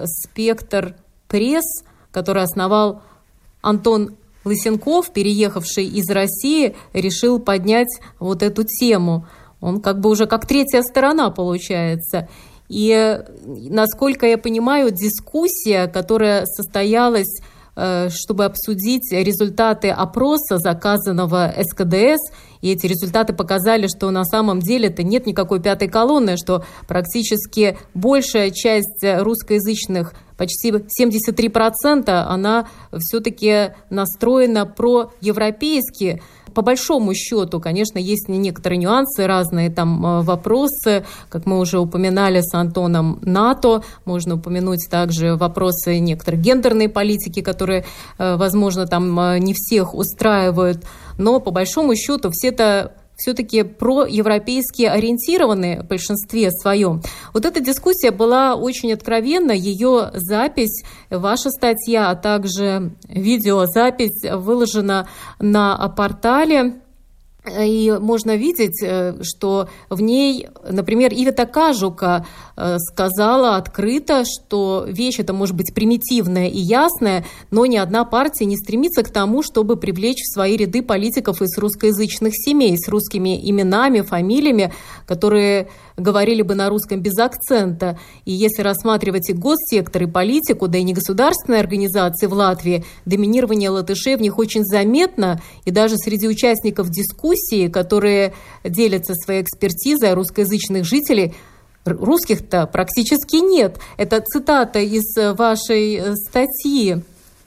«Спектр 0.03 0.95
Пресс», 1.29 1.83
который 2.11 2.43
основал 2.43 3.01
Антон 3.67 4.15
Лысенков, 4.45 5.11
переехавший 5.11 5.85
из 5.85 6.09
России, 6.09 6.73
решил 6.93 7.37
поднять 7.37 7.89
вот 8.17 8.41
эту 8.41 8.63
тему. 8.63 9.27
Он 9.59 9.81
как 9.81 9.99
бы 9.99 10.09
уже 10.09 10.25
как 10.25 10.45
третья 10.45 10.81
сторона 10.83 11.31
получается. 11.31 12.29
И, 12.69 13.19
насколько 13.45 14.25
я 14.25 14.37
понимаю, 14.37 14.91
дискуссия, 14.91 15.87
которая 15.87 16.45
состоялась, 16.45 17.41
э, 17.75 18.07
чтобы 18.09 18.45
обсудить 18.45 19.11
результаты 19.11 19.89
опроса, 19.89 20.59
заказанного 20.59 21.53
СКДС, 21.61 22.31
и 22.61 22.71
эти 22.71 22.87
результаты 22.87 23.33
показали, 23.33 23.87
что 23.87 24.11
на 24.11 24.23
самом 24.23 24.61
деле 24.61 24.87
это 24.87 25.03
нет 25.03 25.25
никакой 25.25 25.61
пятой 25.61 25.89
колонны, 25.89 26.37
что 26.37 26.63
практически 26.87 27.77
большая 27.93 28.51
часть 28.51 29.03
русскоязычных 29.03 30.13
почти 30.37 30.71
73% 30.71 32.09
она 32.09 32.67
все-таки 32.97 33.73
настроена 33.89 34.65
про-европейски. 34.65 36.21
По 36.53 36.61
большому 36.63 37.13
счету, 37.13 37.59
конечно, 37.59 37.99
есть 37.99 38.29
некоторые 38.29 38.79
нюансы, 38.79 39.27
разные 39.27 39.69
там 39.69 40.03
э, 40.03 40.21
вопросы, 40.21 41.05
как 41.29 41.45
мы 41.45 41.59
уже 41.59 41.77
упоминали 41.77 42.41
с 42.41 42.53
Антоном 42.55 43.19
НАТО, 43.21 43.83
можно 44.05 44.35
упомянуть 44.35 44.87
также 44.89 45.35
вопросы 45.35 45.99
некоторой 45.99 46.39
гендерной 46.39 46.89
политики, 46.89 47.41
которые, 47.41 47.85
э, 48.17 48.37
возможно, 48.37 48.87
там 48.87 49.19
э, 49.19 49.39
не 49.39 49.53
всех 49.53 49.93
устраивают, 49.93 50.83
но 51.19 51.39
по 51.39 51.51
большому 51.51 51.95
счету 51.95 52.31
все 52.31 52.47
это 52.47 52.93
все-таки 53.17 53.63
проевропейски 53.63 54.83
ориентированы 54.83 55.81
в 55.81 55.87
большинстве 55.87 56.51
своем. 56.51 57.01
Вот 57.33 57.45
эта 57.45 57.59
дискуссия 57.59 58.11
была 58.11 58.55
очень 58.55 58.93
откровенна, 58.93 59.51
ее 59.51 60.11
запись, 60.13 60.83
ваша 61.09 61.49
статья, 61.49 62.09
а 62.09 62.15
также 62.15 62.91
видеозапись 63.09 64.21
выложена 64.23 65.07
на 65.39 65.75
портале 65.89 66.81
и 67.47 67.97
можно 67.99 68.35
видеть, 68.35 68.81
э, 68.83 69.15
что 69.23 69.69
в 69.89 70.01
ней, 70.01 70.47
например, 70.69 71.13
Ивета 71.13 71.45
Кажука 71.45 72.25
э, 72.55 72.77
сказала 72.79 73.55
открыто, 73.55 74.23
что 74.25 74.85
вещь 74.87 75.19
это 75.19 75.33
может 75.33 75.55
быть 75.55 75.73
примитивная 75.73 76.47
и 76.47 76.59
ясная, 76.59 77.25
но 77.51 77.65
ни 77.65 77.77
одна 77.77 78.05
партия 78.05 78.45
не 78.45 78.57
стремится 78.57 79.03
к 79.03 79.09
тому, 79.09 79.43
чтобы 79.43 79.77
привлечь 79.77 80.21
в 80.21 80.33
свои 80.33 80.57
ряды 80.57 80.81
политиков 80.81 81.41
из 81.41 81.57
русскоязычных 81.57 82.33
семей 82.35 82.77
с 82.77 82.87
русскими 82.87 83.49
именами, 83.49 84.01
фамилиями, 84.01 84.73
которые 85.05 85.69
говорили 85.97 86.43
бы 86.43 86.55
на 86.55 86.69
русском 86.69 87.01
без 87.01 87.17
акцента. 87.17 87.97
И 88.25 88.31
если 88.31 88.61
рассматривать 88.61 89.29
и 89.29 89.33
госсектор, 89.33 90.03
и 90.03 90.05
политику, 90.05 90.67
да 90.67 90.77
и 90.77 90.83
негосударственные 90.83 91.59
организации 91.59 92.27
в 92.27 92.33
Латвии, 92.33 92.83
доминирование 93.05 93.69
латышей 93.69 94.15
в 94.15 94.21
них 94.21 94.37
очень 94.37 94.63
заметно, 94.63 95.39
и 95.65 95.71
даже 95.71 95.97
среди 95.97 96.27
участников 96.27 96.89
дискуссии, 96.89 97.67
которые 97.67 98.33
делятся 98.63 99.13
своей 99.15 99.41
экспертизой 99.41 100.13
русскоязычных 100.13 100.85
жителей, 100.85 101.33
русских-то 101.85 102.67
практически 102.67 103.37
нет. 103.37 103.77
Это 103.97 104.21
цитата 104.21 104.79
из 104.79 105.15
вашей 105.37 105.95
э, 105.95 106.13
статьи. 106.15 106.97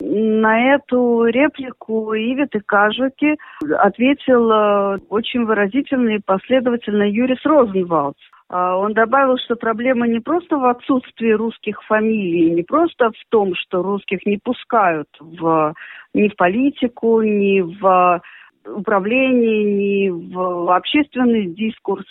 На 0.01 0.77
эту 0.77 1.25
реплику 1.27 2.15
Ивиты 2.15 2.61
Кажуки 2.65 3.37
ответил 3.79 4.51
э, 4.51 4.99
очень 5.11 5.45
выразительно 5.45 6.17
и 6.17 6.21
последовательно 6.25 7.03
Юрис 7.03 7.45
Розенвалдс. 7.45 8.19
А, 8.51 8.77
он 8.77 8.95
добавил, 8.95 9.39
что 9.39 9.55
проблема 9.55 10.09
не 10.09 10.19
просто 10.19 10.59
в 10.59 10.65
отсутствии 10.65 11.31
русских 11.31 11.81
фамилий, 11.85 12.51
не 12.51 12.65
просто 12.65 13.11
в 13.11 13.31
том, 13.31 13.55
что 13.55 13.81
русских 13.83 14.27
не 14.27 14.39
пускают 14.43 15.09
в, 15.21 15.73
ни 16.15 16.29
в 16.29 16.35
политику, 16.35 17.23
ни 17.23 17.61
в 17.61 18.21
управление, 18.67 19.65
ни 19.65 20.35
в 20.35 20.75
общественный 20.75 21.47
дискурс. 21.47 22.07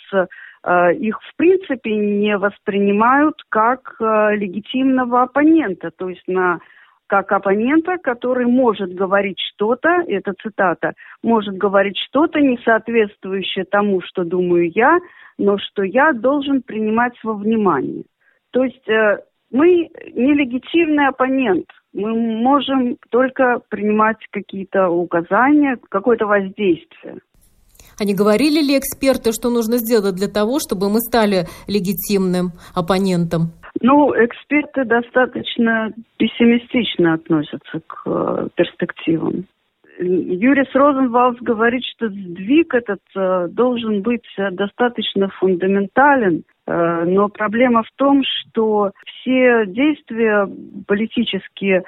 А, 0.62 0.90
их, 0.92 1.20
в 1.20 1.36
принципе, 1.36 1.94
не 1.94 2.36
воспринимают 2.38 3.36
как 3.50 3.96
а, 4.00 4.34
легитимного 4.34 5.22
оппонента, 5.22 5.90
то 5.90 6.08
есть 6.08 6.26
на 6.26 6.60
как 7.10 7.32
оппонента, 7.32 7.96
который 8.00 8.46
может 8.46 8.94
говорить 8.94 9.38
что-то, 9.52 9.88
это 10.06 10.32
цитата, 10.40 10.92
может 11.24 11.56
говорить 11.56 11.98
что-то, 12.06 12.38
не 12.38 12.56
соответствующее 12.64 13.64
тому, 13.64 14.00
что 14.00 14.22
думаю 14.22 14.70
я, 14.72 14.96
но 15.36 15.58
что 15.58 15.82
я 15.82 16.12
должен 16.12 16.62
принимать 16.62 17.14
во 17.24 17.34
внимание. 17.34 18.04
То 18.52 18.62
есть 18.62 18.88
э, 18.88 19.18
мы 19.50 19.88
нелегитимный 20.14 21.08
оппонент. 21.08 21.66
Мы 21.92 22.14
можем 22.14 22.96
только 23.10 23.58
принимать 23.68 24.18
какие-то 24.30 24.88
указания, 24.88 25.78
какое-то 25.88 26.26
воздействие. 26.26 27.18
А 27.98 28.04
не 28.04 28.14
говорили 28.14 28.62
ли 28.62 28.78
эксперты, 28.78 29.32
что 29.32 29.50
нужно 29.50 29.78
сделать 29.78 30.14
для 30.14 30.28
того, 30.28 30.60
чтобы 30.60 30.88
мы 30.88 31.00
стали 31.00 31.48
легитимным 31.66 32.52
оппонентом? 32.72 33.52
Ну, 33.80 34.12
эксперты 34.12 34.84
достаточно 34.84 35.92
пессимистично 36.18 37.14
относятся 37.14 37.80
к 37.86 38.02
э, 38.06 38.48
перспективам. 38.54 39.46
Юрис 39.98 40.68
Розенвалдс 40.74 41.40
говорит, 41.40 41.84
что 41.84 42.08
сдвиг 42.08 42.74
этот 42.74 43.00
э, 43.14 43.48
должен 43.50 44.02
быть 44.02 44.26
достаточно 44.52 45.28
фундаментален, 45.28 46.42
э, 46.66 47.04
но 47.06 47.28
проблема 47.28 47.82
в 47.82 47.90
том, 47.96 48.22
что 48.24 48.92
все 49.04 49.66
действия 49.66 50.48
политические 50.86 51.78
э, 51.78 51.82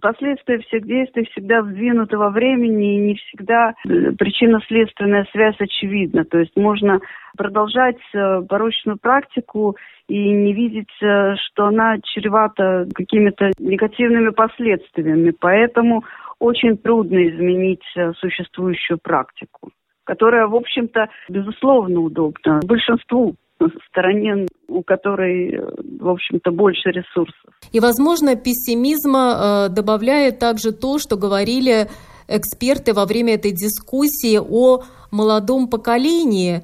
Последствия 0.00 0.60
всех 0.60 0.86
действий 0.86 1.28
всегда 1.30 1.62
сдвинуты 1.62 2.16
во 2.16 2.30
времени, 2.30 2.94
и 2.94 3.00
не 3.00 3.14
всегда 3.16 3.74
э, 3.84 4.12
причинно-следственная 4.12 5.26
связь 5.30 5.56
очевидна. 5.58 6.24
То 6.24 6.38
есть 6.38 6.56
можно 6.56 7.00
продолжать 7.36 7.98
э, 8.14 8.40
порочную 8.48 8.96
практику 8.96 9.76
и 10.08 10.30
не 10.30 10.54
видеть, 10.54 10.88
э, 11.02 11.34
что 11.36 11.66
она 11.66 11.98
чревата 12.02 12.88
какими-то 12.94 13.50
негативными 13.58 14.30
последствиями. 14.30 15.34
Поэтому 15.38 16.02
очень 16.38 16.78
трудно 16.78 17.28
изменить 17.28 17.84
существующую 18.20 18.98
практику, 19.02 19.70
которая, 20.04 20.46
в 20.46 20.56
общем-то, 20.56 21.08
безусловно 21.28 22.00
удобна 22.00 22.60
большинству 22.64 23.34
стороне, 23.88 24.46
у 24.68 24.82
которой, 24.82 25.58
в 26.00 26.08
общем-то, 26.08 26.50
больше 26.50 26.90
ресурсов. 26.90 27.54
И, 27.72 27.80
возможно, 27.80 28.36
пессимизма 28.36 29.68
э, 29.68 29.74
добавляет 29.74 30.38
также 30.38 30.72
то, 30.72 30.98
что 30.98 31.16
говорили 31.16 31.88
эксперты 32.28 32.94
во 32.94 33.04
время 33.04 33.34
этой 33.34 33.52
дискуссии 33.52 34.38
о 34.38 34.82
молодом 35.10 35.68
поколении, 35.68 36.62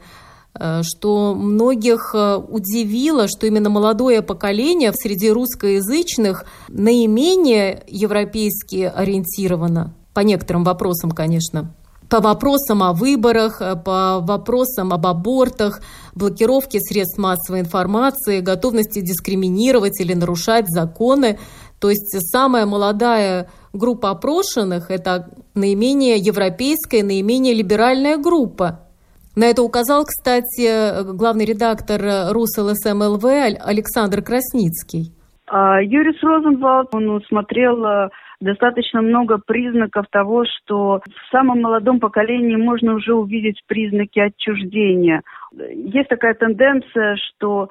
Э, 0.59 0.83
что 0.83 1.35
многих 1.35 2.15
э, 2.15 2.37
удивило, 2.37 3.29
что 3.29 3.47
именно 3.47 3.71
молодое 3.71 4.23
поколение 4.23 4.93
среди 4.93 5.31
русскоязычных 5.31 6.45
наименее 6.69 7.83
европейски 7.87 8.91
ориентировано, 8.95 9.95
по 10.15 10.21
некоторым 10.21 10.65
вопросам, 10.65 11.11
конечно 11.11 11.75
по 12.11 12.21
вопросам 12.21 12.83
о 12.83 12.93
выборах, 12.93 13.61
э, 13.61 13.77
по 13.77 14.21
вопросам 14.21 14.93
об 14.93 15.07
абортах, 15.07 15.81
блокировке 16.15 16.81
средств 16.81 17.19
массовой 17.19 17.61
информации, 17.61 18.41
готовности 18.41 19.01
дискриминировать 19.01 20.01
или 20.01 20.15
нарушать 20.15 20.69
законы. 20.69 21.39
То 21.81 21.91
есть 21.91 22.11
самая 22.31 22.67
молодая 22.67 23.49
группа 23.73 24.11
опрошенных– 24.11 24.91
это 24.91 25.31
наименее 25.55 26.17
европейская, 26.17 27.03
наименее 27.03 27.55
либеральная 27.55 28.17
группа. 28.17 28.81
На 29.37 29.45
это 29.45 29.63
указал, 29.63 30.05
кстати, 30.05 31.13
главный 31.13 31.45
редактор 31.45 32.33
РусЛСМЛВ 32.33 33.25
Александр 33.25 34.23
Красницкий. 34.23 35.13
А, 35.47 35.81
Юрис 35.81 36.21
Розенвалд, 36.23 36.95
он 36.95 37.09
усмотрел 37.11 37.85
э, 37.85 38.09
достаточно 38.41 39.03
много 39.03 39.39
признаков 39.39 40.07
того, 40.11 40.45
что 40.45 41.01
в 41.05 41.31
самом 41.31 41.63
молодом 41.63 42.01
поколении 42.01 42.57
можно 42.57 42.95
уже 42.95 43.15
увидеть 43.15 43.63
признаки 43.67 44.19
отчуждения. 44.19 45.23
Есть 45.53 46.09
такая 46.09 46.35
тенденция, 46.35 47.17
что 47.17 47.71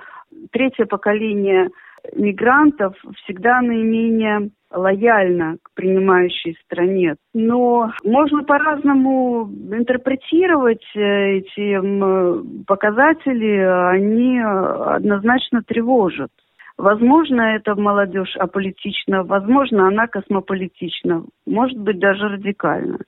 третье 0.52 0.86
поколение 0.86 1.70
мигрантов 2.16 2.96
всегда 3.24 3.62
наименее 3.62 4.52
лояльно 4.72 5.58
к 5.64 5.72
принимающей 5.74 6.58
стране. 6.66 7.16
Но 7.34 7.92
можно 8.04 8.44
по-разному 8.44 9.50
интерпретировать 9.72 10.84
э, 10.96 11.38
эти 11.38 12.66
показатели, 12.66 13.60
они 13.60 14.40
однозначно 14.40 15.62
тревожат. 15.66 16.30
Возможно, 16.78 17.42
эта 17.56 17.74
молодежь 17.76 18.36
аполитична, 18.38 19.24
возможно, 19.24 19.88
она 19.88 20.08
космополитична, 20.08 21.24
может 21.46 21.78
быть, 21.78 22.00
даже 22.00 22.28
радикальна. 22.28 23.00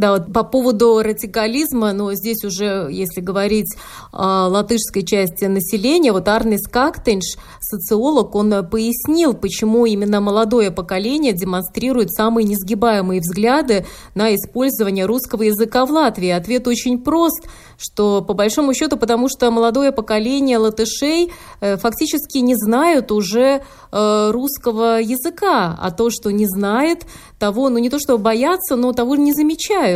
Да, 0.00 0.12
вот 0.12 0.32
по 0.32 0.44
поводу 0.44 1.02
радикализма, 1.02 1.92
но 1.92 2.14
здесь 2.14 2.42
уже, 2.42 2.88
если 2.90 3.20
говорить 3.20 3.76
о 4.12 4.48
латышской 4.48 5.02
части 5.02 5.44
населения, 5.44 6.10
вот 6.10 6.26
Арнис 6.26 6.66
Кактенш, 6.66 7.36
социолог, 7.60 8.34
он 8.34 8.66
пояснил, 8.66 9.34
почему 9.34 9.84
именно 9.84 10.22
молодое 10.22 10.70
поколение 10.70 11.34
демонстрирует 11.34 12.12
самые 12.12 12.46
несгибаемые 12.46 13.20
взгляды 13.20 13.84
на 14.14 14.34
использование 14.34 15.04
русского 15.04 15.42
языка 15.42 15.84
в 15.84 15.90
Латвии. 15.90 16.30
Ответ 16.30 16.66
очень 16.66 16.98
прост, 16.98 17.46
что 17.76 18.22
по 18.22 18.32
большому 18.32 18.72
счету, 18.72 18.96
потому 18.96 19.28
что 19.28 19.50
молодое 19.50 19.92
поколение 19.92 20.56
латышей 20.56 21.30
э, 21.60 21.76
фактически 21.76 22.38
не 22.38 22.54
знают 22.54 23.12
уже 23.12 23.62
э, 23.92 24.30
русского 24.30 24.98
языка, 25.00 25.76
а 25.78 25.90
то, 25.90 26.08
что 26.08 26.30
не 26.30 26.46
знает, 26.46 27.04
того, 27.38 27.70
ну 27.70 27.78
не 27.78 27.90
то 27.90 27.98
что 27.98 28.18
боятся, 28.18 28.76
но 28.76 28.92
того 28.92 29.16
не 29.16 29.32
замечают. 29.32 29.89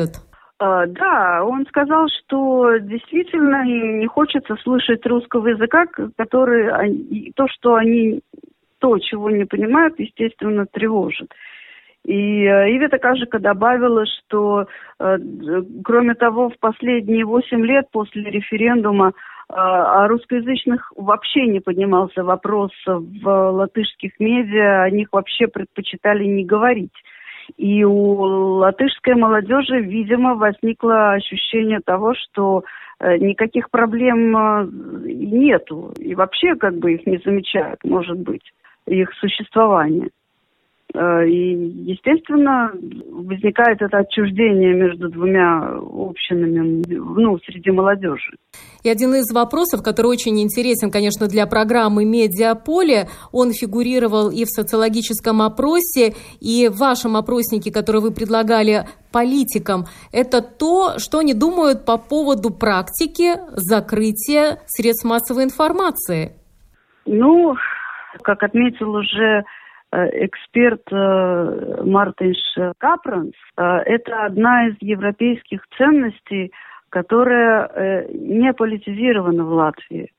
А, 0.58 0.86
да, 0.86 1.44
он 1.44 1.66
сказал, 1.66 2.06
что 2.08 2.78
действительно 2.78 3.64
не 3.64 4.06
хочется 4.06 4.56
слышать 4.62 5.04
русского 5.06 5.48
языка, 5.48 5.86
который 6.16 7.32
то, 7.34 7.46
что 7.48 7.74
они 7.74 8.20
то, 8.78 8.98
чего 8.98 9.30
не 9.30 9.44
понимают, 9.44 9.98
естественно, 9.98 10.66
тревожит. 10.66 11.32
И 12.04 12.44
э, 12.44 12.76
Ивета 12.76 12.98
Кажика 12.98 13.38
добавила, 13.38 14.04
что, 14.06 14.66
э, 15.00 15.16
кроме 15.82 16.14
того, 16.14 16.50
в 16.50 16.58
последние 16.58 17.24
восемь 17.24 17.64
лет 17.64 17.86
после 17.90 18.24
референдума 18.24 19.08
э, 19.08 19.12
о 19.54 20.06
русскоязычных 20.06 20.92
вообще 20.96 21.46
не 21.46 21.60
поднимался 21.60 22.22
вопрос 22.22 22.72
в 22.86 23.50
латышских 23.52 24.20
медиа, 24.20 24.82
о 24.82 24.90
них 24.90 25.08
вообще 25.12 25.46
предпочитали 25.46 26.24
не 26.24 26.44
говорить. 26.44 26.92
И 27.56 27.84
у 27.84 28.14
латышской 28.58 29.14
молодежи, 29.14 29.80
видимо, 29.80 30.34
возникло 30.34 31.12
ощущение 31.12 31.80
того, 31.84 32.14
что 32.14 32.64
э, 33.00 33.16
никаких 33.18 33.70
проблем 33.70 34.36
э, 34.36 34.66
нету. 35.04 35.92
И 35.98 36.14
вообще 36.14 36.54
как 36.56 36.76
бы 36.76 36.94
их 36.94 37.06
не 37.06 37.18
замечают, 37.18 37.80
может 37.84 38.18
быть, 38.18 38.52
их 38.86 39.12
существование. 39.14 40.10
Э, 40.94 41.26
и, 41.26 41.90
естественно, 41.90 42.70
возникает 43.10 43.82
это 43.82 43.98
отчуждение 43.98 44.74
между 44.74 45.08
двумя 45.08 45.76
общинами, 45.76 46.84
ну, 46.88 47.38
среди 47.40 47.72
молодежи. 47.72 48.36
И 48.84 48.88
один 48.88 49.14
из 49.14 49.32
вопросов, 49.34 49.82
который 49.82 50.06
очень 50.06 50.40
интересен, 50.40 50.92
конечно, 50.92 51.26
для 51.26 51.46
программы 51.46 52.04
«Медиаполе», 52.04 53.08
он 53.32 53.52
фигурировал 53.52 54.30
и 54.30 54.44
в 54.44 54.48
социологическом 54.48 55.42
опросе, 55.42 56.14
и 56.40 56.68
в 56.68 56.78
вашем 56.78 57.16
опроснике, 57.16 57.72
который 57.72 58.00
вы 58.00 58.12
предлагали 58.12 58.84
политикам, 59.10 59.86
это 60.12 60.42
то, 60.42 60.98
что 60.98 61.18
они 61.18 61.34
думают 61.34 61.84
по 61.84 61.98
поводу 61.98 62.50
практики 62.50 63.32
закрытия 63.50 64.58
средств 64.66 65.04
массовой 65.04 65.42
информации. 65.42 66.36
Ну, 67.04 67.56
как 68.22 68.44
отметил 68.44 68.94
уже 68.94 69.44
эксперт 70.26 70.82
э, 70.90 71.82
Мартинш 71.84 72.38
Капранс, 72.78 73.34
э, 73.56 73.62
это 73.62 74.24
одна 74.24 74.68
из 74.68 74.76
европейских 74.80 75.66
ценностей, 75.76 76.52
которая 76.90 78.06
не 78.12 78.52
политизирована 78.52 79.44
в 79.44 79.52
Латвии. 79.52 80.12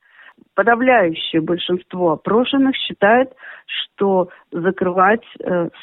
Подавляющее 0.55 1.41
большинство 1.41 2.11
опрошенных 2.11 2.75
считает, 2.75 3.31
что 3.65 4.27
закрывать 4.51 5.23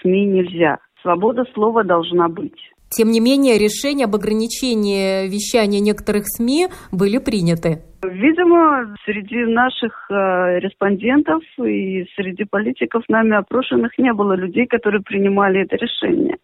СМИ 0.02 0.26
нельзя. 0.26 0.80
Свобода 1.00 1.46
слова 1.54 1.82
должна 1.82 2.28
быть. 2.28 2.72
Тем 2.94 3.10
не 3.10 3.20
менее, 3.20 3.56
решения 3.56 4.04
об 4.04 4.14
ограничении 4.14 5.26
вещания 5.26 5.80
некоторых 5.80 6.24
СМИ 6.26 6.68
были 6.92 7.16
приняты. 7.16 7.78
Видимо, 8.04 8.94
среди 9.06 9.46
наших 9.46 10.10
э, 10.10 10.58
респондентов 10.60 11.42
и 11.56 12.04
среди 12.16 12.44
политиков 12.44 13.02
нами 13.08 13.36
опрошенных 13.36 13.96
не 13.96 14.12
было 14.12 14.34
людей, 14.34 14.66
которые 14.66 15.02
принимали 15.02 15.62
это 15.62 15.76
решение. 15.76 16.36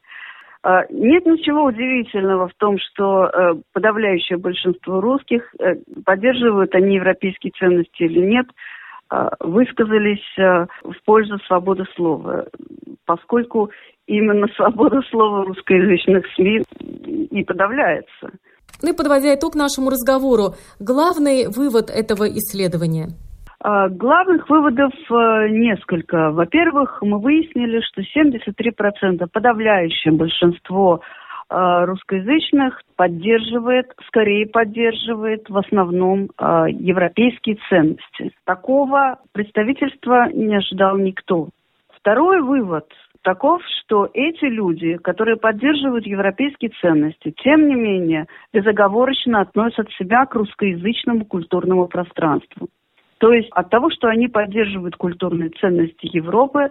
Э, 0.64 0.84
нет 0.88 1.26
ничего 1.26 1.64
удивительного 1.64 2.48
в 2.48 2.54
том, 2.54 2.78
что 2.78 3.26
э, 3.26 3.54
подавляющее 3.74 4.38
большинство 4.38 5.02
русских, 5.02 5.54
э, 5.58 5.74
поддерживают 6.06 6.74
они 6.74 6.94
европейские 6.94 7.52
ценности 7.58 8.04
или 8.04 8.20
нет, 8.20 8.46
э, 9.10 9.28
высказались 9.40 10.38
э, 10.38 10.66
в 10.82 10.96
пользу 11.04 11.38
свободы 11.40 11.84
слова, 11.94 12.46
поскольку 13.04 13.70
именно 14.08 14.48
свобода 14.56 15.00
слова 15.10 15.44
русскоязычных 15.44 16.24
СМИ 16.34 16.64
и 17.30 17.44
подавляется. 17.44 18.30
Ну 18.82 18.92
и 18.92 18.96
подводя 18.96 19.34
итог 19.34 19.54
нашему 19.54 19.90
разговору, 19.90 20.54
главный 20.80 21.48
вывод 21.48 21.90
этого 21.90 22.24
исследования– 22.28 23.08
а, 23.60 23.88
Главных 23.88 24.48
выводов 24.48 24.92
э, 25.10 25.48
несколько. 25.48 26.30
Во-первых, 26.30 27.02
мы 27.02 27.18
выяснили, 27.18 27.80
что 27.80 28.02
73%, 28.02 29.26
подавляющее 29.32 30.12
большинство 30.14 31.00
э, 31.50 31.84
русскоязычных 31.84 32.80
поддерживает, 32.94 33.92
скорее 34.06 34.46
поддерживает 34.46 35.48
в 35.48 35.58
основном 35.58 36.30
э, 36.38 36.66
европейские 36.70 37.58
ценности. 37.68 38.30
Такого 38.44 39.18
представительства 39.32 40.28
не 40.32 40.56
ожидал 40.56 40.96
никто. 40.96 41.48
Второй 42.00 42.40
вывод 42.40 42.86
таков, 43.22 43.62
что 43.80 44.08
эти 44.12 44.44
люди, 44.44 44.96
которые 44.96 45.36
поддерживают 45.36 46.06
европейские 46.06 46.70
ценности, 46.80 47.34
тем 47.42 47.68
не 47.68 47.74
менее 47.74 48.26
безоговорочно 48.52 49.40
относят 49.40 49.90
себя 49.92 50.26
к 50.26 50.34
русскоязычному 50.34 51.24
культурному 51.24 51.88
пространству. 51.88 52.68
То 53.18 53.32
есть 53.32 53.48
от 53.50 53.70
того, 53.70 53.90
что 53.90 54.08
они 54.08 54.28
поддерживают 54.28 54.96
культурные 54.96 55.50
ценности 55.50 56.08
Европы, 56.12 56.70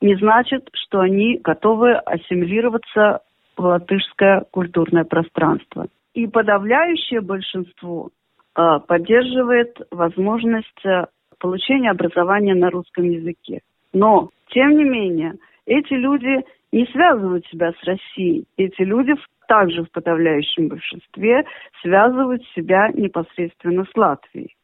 не 0.00 0.14
значит, 0.16 0.68
что 0.74 1.00
они 1.00 1.38
готовы 1.42 1.94
ассимилироваться 1.94 3.20
в 3.56 3.62
латышское 3.62 4.44
культурное 4.50 5.04
пространство. 5.04 5.86
И 6.14 6.26
подавляющее 6.26 7.20
большинство 7.22 8.10
э, 8.54 8.62
поддерживает 8.86 9.78
возможность 9.90 10.84
э, 10.84 11.06
получения 11.38 11.90
образования 11.90 12.54
на 12.54 12.70
русском 12.70 13.04
языке. 13.04 13.60
Но, 13.94 14.30
тем 14.48 14.76
не 14.76 14.84
менее, 14.84 15.34
эти 15.66 15.92
люди 15.92 16.44
не 16.72 16.86
связывают 16.86 17.44
себя 17.46 17.72
с 17.72 17.84
Россией. 17.84 18.46
Эти 18.56 18.82
люди 18.82 19.12
также 19.48 19.84
в 19.84 19.90
подавляющем 19.90 20.68
большинстве 20.68 21.44
связывают 21.82 22.42
себя 22.54 22.88
непосредственно 22.94 23.84
с 23.84 23.96
Латвией. 23.96 24.56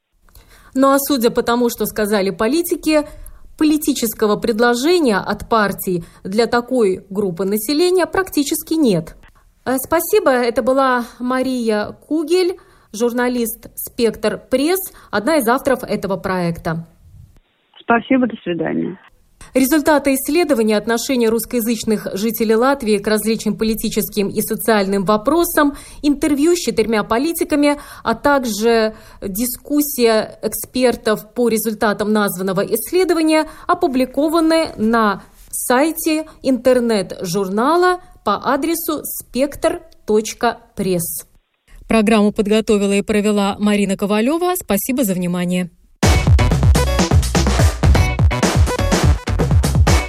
Ну 0.75 0.89
а 0.89 0.99
судя 0.99 1.31
по 1.31 1.43
тому, 1.43 1.69
что 1.69 1.85
сказали 1.87 2.31
политики, 2.31 3.01
политического 3.59 4.41
предложения 4.41 5.19
от 5.19 5.49
партий 5.49 6.03
для 6.25 6.47
такой 6.47 7.05
группы 7.11 7.45
населения 7.45 8.07
практически 8.07 8.75
нет. 8.75 9.15
Э, 9.65 9.77
спасибо, 9.77 10.31
это 10.31 10.63
была 10.63 11.05
Мария 11.21 11.93
Кугель, 12.09 12.57
журналист 12.93 13.71
«Спектр 13.77 14.41
Пресс», 14.51 14.81
одна 15.11 15.37
из 15.37 15.47
авторов 15.47 15.85
этого 15.85 16.17
проекта. 16.17 16.87
Спасибо, 17.79 18.27
до 18.27 18.37
свидания. 18.43 18.99
Результаты 19.55 20.15
исследования 20.15 20.79
отношения 20.79 21.29
русскоязычных 21.29 22.07
жителей 22.15 22.55
Латвии 22.55 22.97
к 22.97 23.07
различным 23.07 23.59
политическим 23.59 24.29
и 24.29 24.41
социальным 24.41 25.05
вопросам, 25.05 25.77
интервью 26.01 26.57
с 26.57 26.59
четырьмя 26.61 27.05
политиками, 27.05 27.79
а 28.03 28.15
также 28.15 28.95
дискуссия 29.21 30.39
экспертов 30.43 31.35
по 31.35 31.49
результатам 31.49 32.13
названного 32.15 32.63
исследования 32.63 33.47
опубликованы 33.67 34.73
на 34.79 35.23
сайте 35.51 36.27
интернет-журнала 36.43 38.01
по 38.25 38.53
адресу 38.55 39.03
спектр.пресс. 39.05 39.83
Программу 41.87 42.33
подготовила 42.33 42.93
и 42.93 43.03
провела 43.03 43.57
Марина 43.59 43.99
Ковалева. 43.99 44.55
Спасибо 44.57 45.05
за 45.05 45.13
внимание. 45.13 45.69